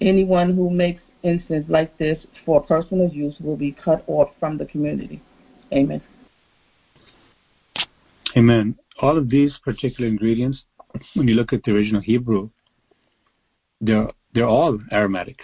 [0.00, 4.66] Anyone who makes incense like this for personal use will be cut off from the
[4.66, 5.22] community.
[5.72, 6.02] Amen.
[8.36, 8.76] Amen.
[9.00, 10.62] All of these particular ingredients,
[11.14, 12.50] when you look at the original Hebrew,
[13.80, 15.40] they're they're all aromatic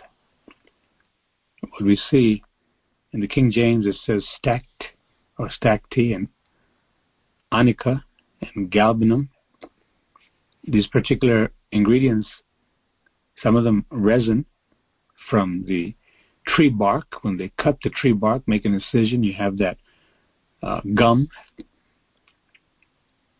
[1.79, 2.43] what we see
[3.13, 4.85] in the King James, it says stacked
[5.39, 6.29] or stacte and
[7.53, 8.03] onycha
[8.41, 9.29] and galbanum.
[10.65, 12.29] These particular ingredients,
[13.43, 14.47] some of them resin
[15.29, 15.95] from the
[16.47, 17.23] tree bark.
[17.23, 19.79] When they cut the tree bark, make an incision, you have that
[20.63, 21.29] uh, gum.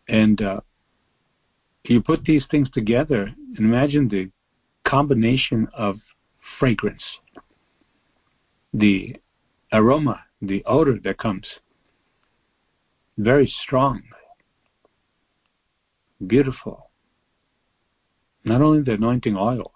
[0.09, 0.61] And uh,
[1.85, 4.31] you put these things together and imagine the
[4.85, 5.97] combination of
[6.59, 7.03] fragrance
[8.73, 9.17] the
[9.73, 11.47] aroma, the odor that comes.
[13.19, 14.03] very strong,
[16.27, 16.91] beautiful.
[18.45, 19.73] Not only the anointing oil,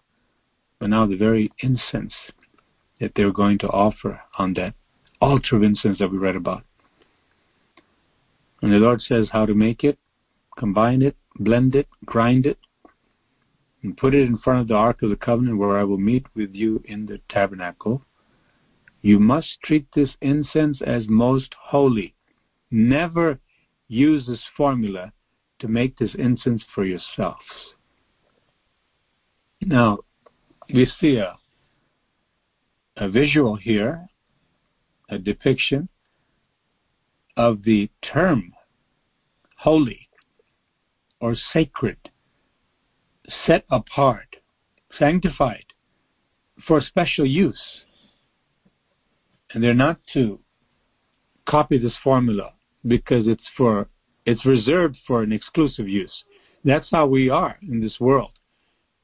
[0.81, 2.15] but now the very incense
[2.99, 4.75] that they're going to offer on that
[5.21, 6.65] altar of incense that we read about.
[8.63, 9.99] And the Lord says how to make it,
[10.59, 12.59] combine it, blend it, grind it,
[13.83, 16.27] and put it in front of the Ark of the Covenant where I will meet
[16.35, 18.03] with you in the tabernacle.
[19.03, 22.15] You must treat this incense as most holy.
[22.71, 23.39] Never
[23.89, 25.13] use this formula
[25.59, 27.45] to make this incense for yourselves.
[29.63, 30.01] Now,
[30.73, 31.37] we see a,
[32.97, 34.07] a visual here,
[35.09, 35.89] a depiction
[37.37, 38.53] of the term
[39.57, 40.09] holy
[41.21, 41.99] or sacred,
[43.47, 44.37] set apart,
[44.99, 45.65] sanctified
[46.67, 47.61] for special use.
[49.53, 50.41] And they're not to
[51.47, 52.53] copy this formula
[52.87, 53.89] because it's for
[54.27, 56.25] it's reserved for an exclusive use.
[56.65, 58.33] That's how we are in this world.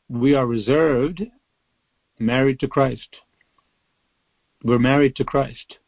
[0.08, 1.22] We are reserved,
[2.18, 3.16] married to Christ.
[4.62, 5.78] We're married to Christ.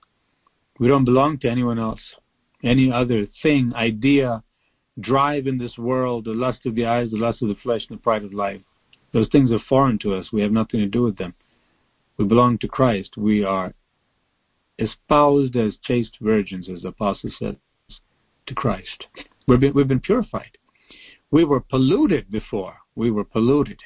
[0.79, 2.01] We don't belong to anyone else,
[2.63, 4.43] any other thing, idea,
[5.01, 7.99] drive in this world, the lust of the eyes, the lust of the flesh, and
[7.99, 8.61] the pride of life.
[9.13, 10.33] Those things are foreign to us.
[10.33, 11.35] We have nothing to do with them.
[12.17, 13.17] We belong to Christ.
[13.17, 13.73] We are
[14.79, 17.57] espoused as chaste virgins, as the apostle says,
[18.47, 19.07] to Christ.
[19.47, 20.59] We've been, we've been purified.
[21.31, 22.75] We were polluted before.
[22.95, 23.81] We were polluted.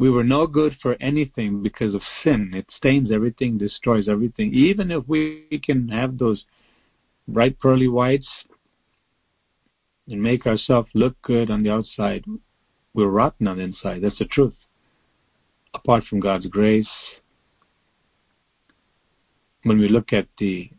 [0.00, 2.52] We were no good for anything because of sin.
[2.54, 4.54] It stains everything, destroys everything.
[4.54, 6.46] Even if we can have those
[7.28, 8.26] bright pearly whites,
[10.08, 12.24] and make ourselves look good on the outside,
[12.94, 14.00] we're rotten on the inside.
[14.00, 14.54] That's the truth.
[15.74, 16.88] Apart from God's grace,
[19.64, 20.70] when we look at the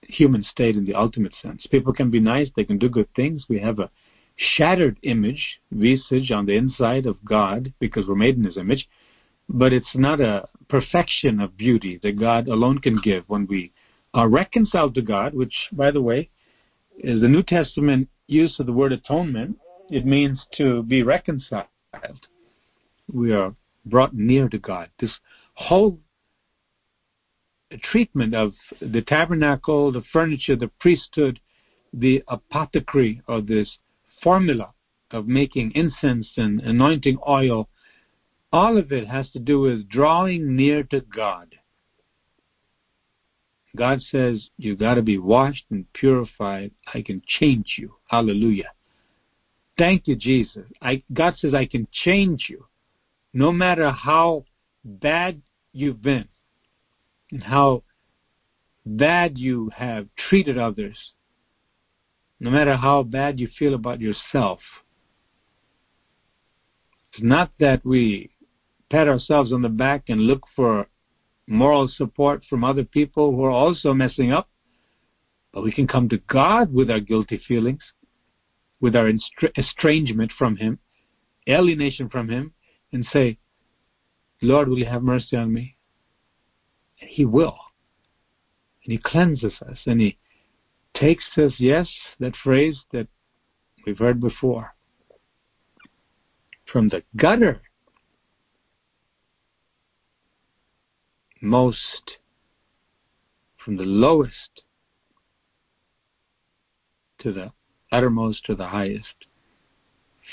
[0.00, 3.44] human state in the ultimate sense, people can be nice, they can do good things.
[3.50, 3.90] We have a
[4.38, 8.88] shattered image, visage on the inside of God because we're made in His image,
[9.48, 13.72] but it's not a perfection of beauty that God alone can give when we
[14.14, 16.30] are reconciled to God, which, by the way,
[16.98, 19.56] is the New Testament use of the word atonement.
[19.90, 21.66] It means to be reconciled.
[23.12, 23.54] We are
[23.86, 24.90] brought near to God.
[25.00, 25.12] This
[25.54, 25.98] whole
[27.82, 31.40] treatment of the tabernacle, the furniture, the priesthood,
[31.92, 33.78] the apothecary, or this
[34.22, 34.72] formula
[35.10, 37.68] of making incense and anointing oil,
[38.52, 41.54] all of it has to do with drawing near to God.
[43.76, 46.72] God says, you got to be washed and purified.
[46.92, 47.94] I can change you.
[48.06, 48.72] Hallelujah.
[49.76, 50.66] Thank you, Jesus.
[50.82, 52.66] I, God says, I can change you.
[53.32, 54.44] No matter how
[54.84, 55.40] bad
[55.72, 56.26] you've been
[57.30, 57.84] and how
[58.84, 60.98] bad you have treated others,
[62.40, 64.60] no matter how bad you feel about yourself.
[67.12, 68.30] It's not that we
[68.90, 70.86] pat ourselves on the back and look for
[71.46, 74.48] moral support from other people who are also messing up.
[75.52, 77.80] But we can come to God with our guilty feelings,
[78.80, 79.10] with our
[79.56, 80.78] estrangement from Him,
[81.48, 82.52] alienation from Him,
[82.92, 83.38] and say,
[84.42, 85.76] Lord, will you have mercy on me?
[87.00, 87.58] And He will.
[88.84, 90.18] And He cleanses us, and He
[90.98, 91.88] takes us, yes,
[92.18, 93.06] that phrase that
[93.86, 94.74] we've heard before,
[96.70, 97.60] from the gutter
[101.40, 102.18] most,
[103.64, 104.62] from the lowest
[107.20, 107.52] to the
[107.92, 109.26] uttermost to the highest,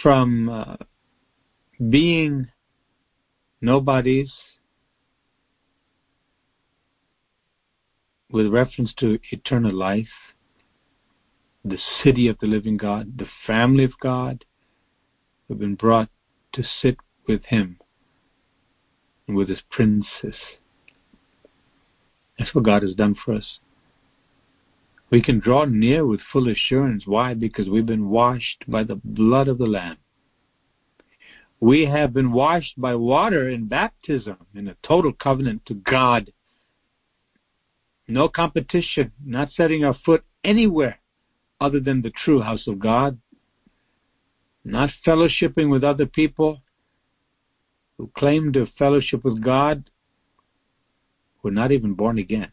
[0.01, 0.75] from uh,
[1.89, 2.47] being
[3.61, 4.31] nobodies
[8.31, 10.07] with reference to eternal life,
[11.65, 14.45] the city of the living God, the family of God,
[15.49, 16.09] have been brought
[16.53, 16.97] to sit
[17.27, 17.79] with Him
[19.27, 20.35] and with His princes
[22.37, 23.59] that's what God has done for us.
[25.09, 27.03] We can draw near with full assurance.
[27.05, 27.33] Why?
[27.33, 29.97] Because we've been washed by the blood of the Lamb.
[31.59, 36.31] We have been washed by water in baptism in a total covenant to God.
[38.07, 40.99] No competition, not setting our foot anywhere
[41.65, 43.17] other than the true house of God,
[44.63, 46.61] not fellowshipping with other people
[47.97, 49.89] who claim to fellowship with God
[51.41, 52.51] who are not even born again.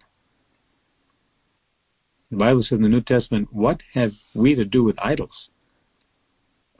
[2.30, 5.48] The Bible says in the New Testament, what have we to do with idols?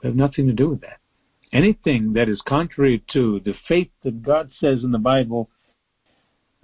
[0.01, 0.99] We have nothing to do with that.
[1.51, 5.49] Anything that is contrary to the faith that God says in the Bible,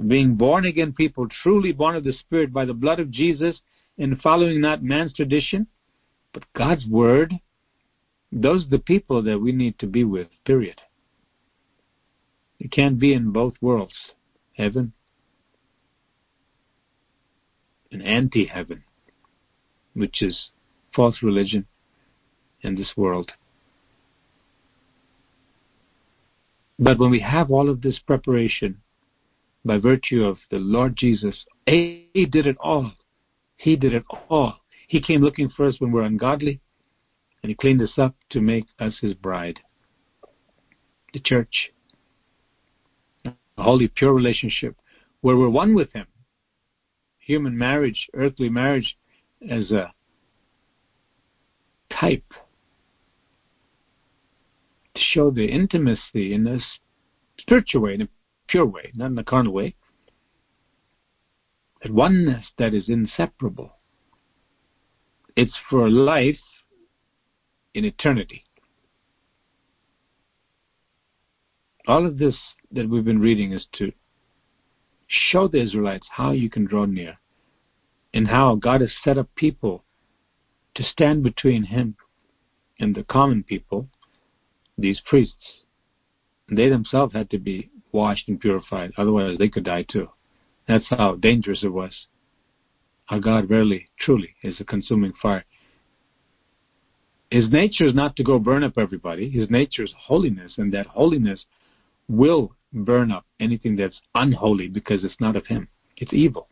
[0.07, 3.59] being born again people, truly born of the Spirit by the blood of Jesus,
[3.99, 5.67] and following not man's tradition,
[6.33, 7.33] but God's word,
[8.31, 10.81] those are the people that we need to be with, period.
[12.57, 13.93] You can't be in both worlds,
[14.53, 14.93] heaven
[17.91, 18.83] and anti heaven,
[19.93, 20.49] which is
[20.95, 21.65] false religion
[22.61, 23.31] in this world.
[26.77, 28.81] But when we have all of this preparation
[29.65, 31.35] by virtue of the Lord Jesus,
[31.65, 32.93] He did it all.
[33.59, 34.61] He did it all.
[34.87, 36.61] He came looking for us when we're ungodly,
[37.43, 39.59] and He cleaned us up to make us His bride.
[41.13, 41.71] The church.
[43.25, 44.77] A holy, pure relationship
[45.19, 46.07] where we're one with Him.
[47.17, 48.97] Human marriage, earthly marriage,
[49.47, 49.93] as a
[51.91, 52.33] type
[54.95, 56.59] to show the intimacy in a
[57.37, 58.09] spiritual way, in a
[58.47, 59.75] pure way, not in a carnal way.
[61.81, 63.71] That oneness that is inseparable.
[65.35, 66.39] It's for life
[67.73, 68.43] in eternity.
[71.87, 72.35] All of this
[72.71, 73.93] that we've been reading is to
[75.07, 77.17] show the Israelites how you can draw near
[78.13, 79.83] and how God has set up people
[80.75, 81.95] to stand between Him
[82.79, 83.87] and the common people,
[84.77, 85.63] these priests.
[86.49, 90.09] They themselves had to be washed and purified, otherwise they could die too.
[90.69, 92.05] That's how dangerous it was.
[93.09, 95.43] Our God really, truly is a consuming fire.
[97.31, 99.31] His nature is not to go burn up everybody.
[99.31, 101.43] His nature is holiness, and that holiness
[102.07, 105.67] will burn up anything that's unholy because it's not of Him.
[105.97, 106.47] It's evil.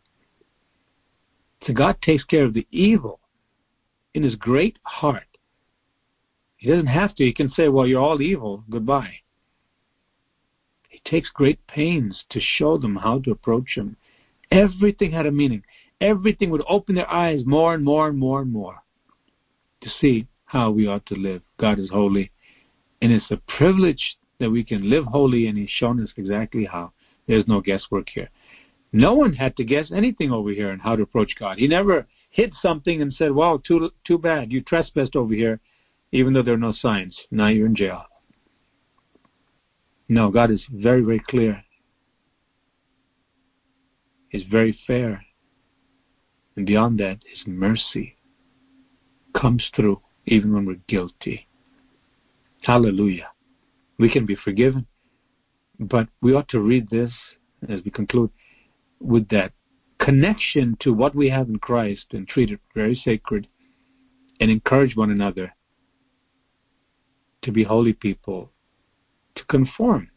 [1.64, 3.20] So God takes care of the evil
[4.14, 5.28] in His great heart.
[6.56, 7.24] He doesn't have to.
[7.24, 8.64] He can say, Well, you're all evil.
[8.68, 9.14] Goodbye.
[10.88, 13.96] He takes great pains to show them how to approach Him.
[14.50, 15.62] Everything had a meaning.
[16.00, 18.82] Everything would open their eyes more and more and more and more
[19.80, 21.42] to see how we ought to live.
[21.58, 22.30] God is holy.
[23.02, 26.92] And it's a privilege that we can live holy, and He's shown us exactly how.
[27.26, 28.30] There's no guesswork here.
[28.92, 31.58] No one had to guess anything over here on how to approach God.
[31.58, 34.52] He never hid something and said, "Well, too too bad.
[34.52, 35.60] You trespassed over here,
[36.12, 37.18] even though there are no signs.
[37.30, 38.04] Now you're in jail."
[40.08, 41.62] No, God is very, very clear.
[44.28, 45.24] He's very fair.
[46.56, 48.16] And beyond that, His mercy
[49.34, 51.48] comes through even when we're guilty.
[52.62, 53.28] Hallelujah.
[53.98, 54.86] We can be forgiven.
[55.80, 57.12] But we ought to read this
[57.68, 58.30] as we conclude
[59.00, 59.52] with that
[60.00, 63.46] connection to what we have in Christ and treat it very sacred
[64.40, 65.52] and encourage one another
[67.42, 68.50] to be holy people
[69.36, 70.08] to conform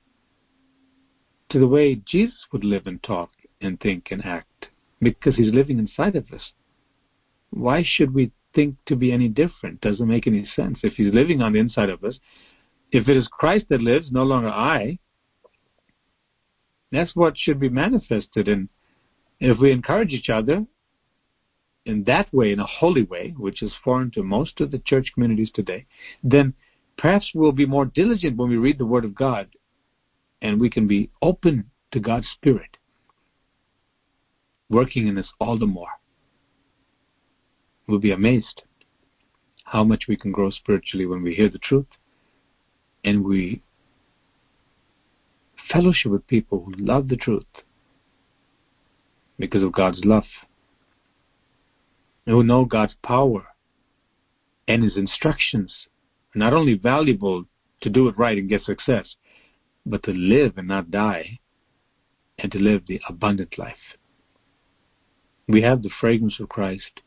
[1.50, 3.32] to the way Jesus would live and talk
[3.62, 4.68] and think and act
[5.02, 6.52] because he's living inside of us.
[7.52, 9.82] Why should we think to be any different?
[9.82, 10.80] Doesn't make any sense.
[10.84, 12.18] If he's living on the inside of us,
[12.92, 15.00] if it is Christ that lives, no longer I,
[16.92, 18.48] that's what should be manifested.
[18.48, 18.68] And
[19.40, 20.66] if we encourage each other
[21.86, 25.12] in that way, in a holy way, which is foreign to most of the church
[25.14, 25.86] communities today,
[26.24, 26.54] then
[26.98, 29.48] perhaps we'll be more diligent when we read the Word of God
[30.42, 32.78] and we can be open to God's Spirit
[34.72, 36.00] working in us all the more.
[37.88, 38.64] We'll be amazed
[39.66, 41.88] how much we can grow spiritually when we hear the truth
[43.04, 43.62] and we
[45.70, 47.46] fellowship with people who love the truth
[49.38, 50.24] because of God's love,
[52.26, 53.48] who know God's power
[54.68, 55.74] and His instructions
[56.34, 57.46] not only valuable
[57.82, 59.16] to do it right and get success,
[59.86, 61.40] but to live and not die,
[62.38, 63.98] and to live the abundant life.
[65.52, 67.02] We have the fragrance of Christ.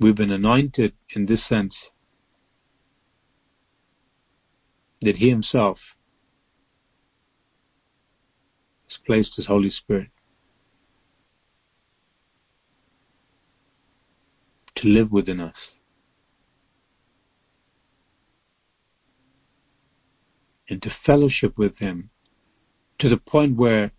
[0.00, 1.74] We've been anointed in this sense
[5.02, 5.78] that He Himself
[8.88, 10.08] has placed His Holy Spirit
[14.76, 15.54] to live within us.
[20.68, 22.10] and to fellowship with Him
[22.98, 23.92] to the point where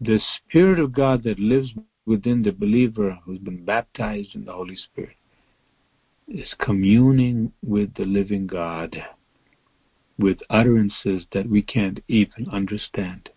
[0.00, 1.72] the Spirit of God that lives
[2.06, 5.16] within the believer who's been baptized in the Holy Spirit
[6.28, 9.04] is communing with the living God
[10.18, 13.30] with utterances that we can't even understand.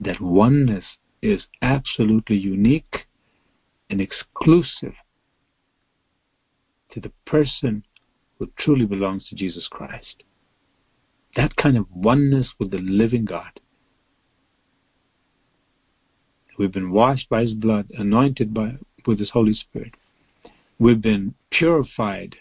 [0.00, 0.84] That oneness
[1.22, 3.06] is absolutely unique
[3.88, 4.94] and exclusive
[6.90, 7.84] to the person
[8.38, 10.22] who truly belongs to Jesus Christ.
[11.36, 13.60] That kind of oneness with the living God.
[16.58, 18.76] We've been washed by His blood, anointed by
[19.06, 19.94] with His Holy Spirit.
[20.78, 22.36] We've been purified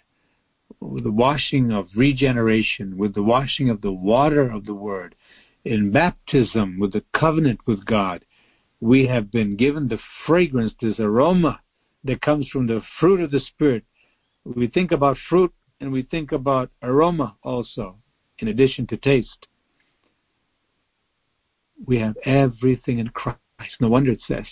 [0.80, 5.16] with the washing of regeneration, with the washing of the water of the Word,
[5.66, 8.26] in baptism, with the covenant with God.
[8.82, 11.62] We have been given the fragrance, this aroma
[12.04, 13.84] that comes from the fruit of the Spirit.
[14.44, 17.98] We think about fruit and we think about aroma also,
[18.40, 19.48] in addition to taste.
[21.86, 23.40] We have everything in Christ.
[23.60, 24.46] It's no wonder it says,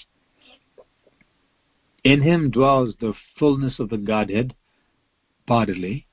[2.03, 4.55] In him dwells the fullness of the Godhead
[5.47, 6.07] bodily,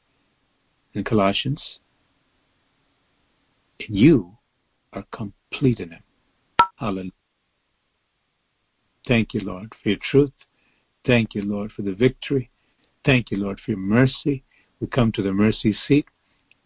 [0.94, 1.78] in Colossians.
[3.80, 4.38] And you
[4.92, 6.02] are complete in him.
[6.76, 7.12] Hallelujah.
[9.06, 10.32] Thank you, Lord, for your truth.
[11.06, 12.50] Thank you, Lord, for the victory.
[13.04, 14.44] Thank you, Lord, for your mercy.
[14.80, 16.06] We come to the mercy seat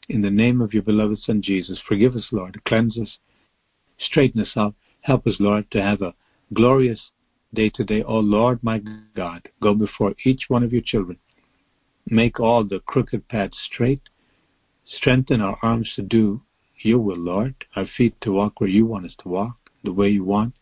[0.09, 1.81] in the name of your beloved Son Jesus.
[1.87, 2.61] Forgive us, Lord.
[2.65, 3.19] Cleanse us.
[3.99, 4.75] Straighten us up.
[5.03, 6.15] Help us, Lord, to have a
[6.53, 7.11] glorious
[7.55, 8.03] day today.
[8.03, 8.81] Oh, Lord, my
[9.15, 11.19] God, go before each one of your children.
[12.07, 14.01] Make all the crooked paths straight.
[14.85, 16.41] Strengthen our arms to do
[16.79, 17.55] your will, Lord.
[17.77, 20.55] Our feet to walk where you want us to walk, the way you want.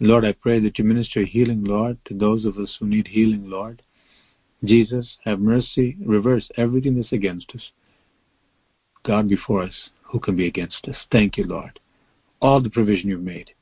[0.00, 3.48] Lord, I pray that you minister healing, Lord, to those of us who need healing,
[3.48, 3.82] Lord.
[4.64, 7.70] Jesus, have mercy, reverse everything that's against us.
[9.04, 10.96] God before us, who can be against us?
[11.10, 11.80] Thank you, Lord.
[12.42, 13.52] All the provision you've made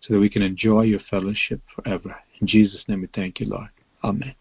[0.00, 2.16] so that we can enjoy your fellowship forever.
[2.40, 3.68] In Jesus' name we thank you, Lord.
[4.02, 4.34] Amen.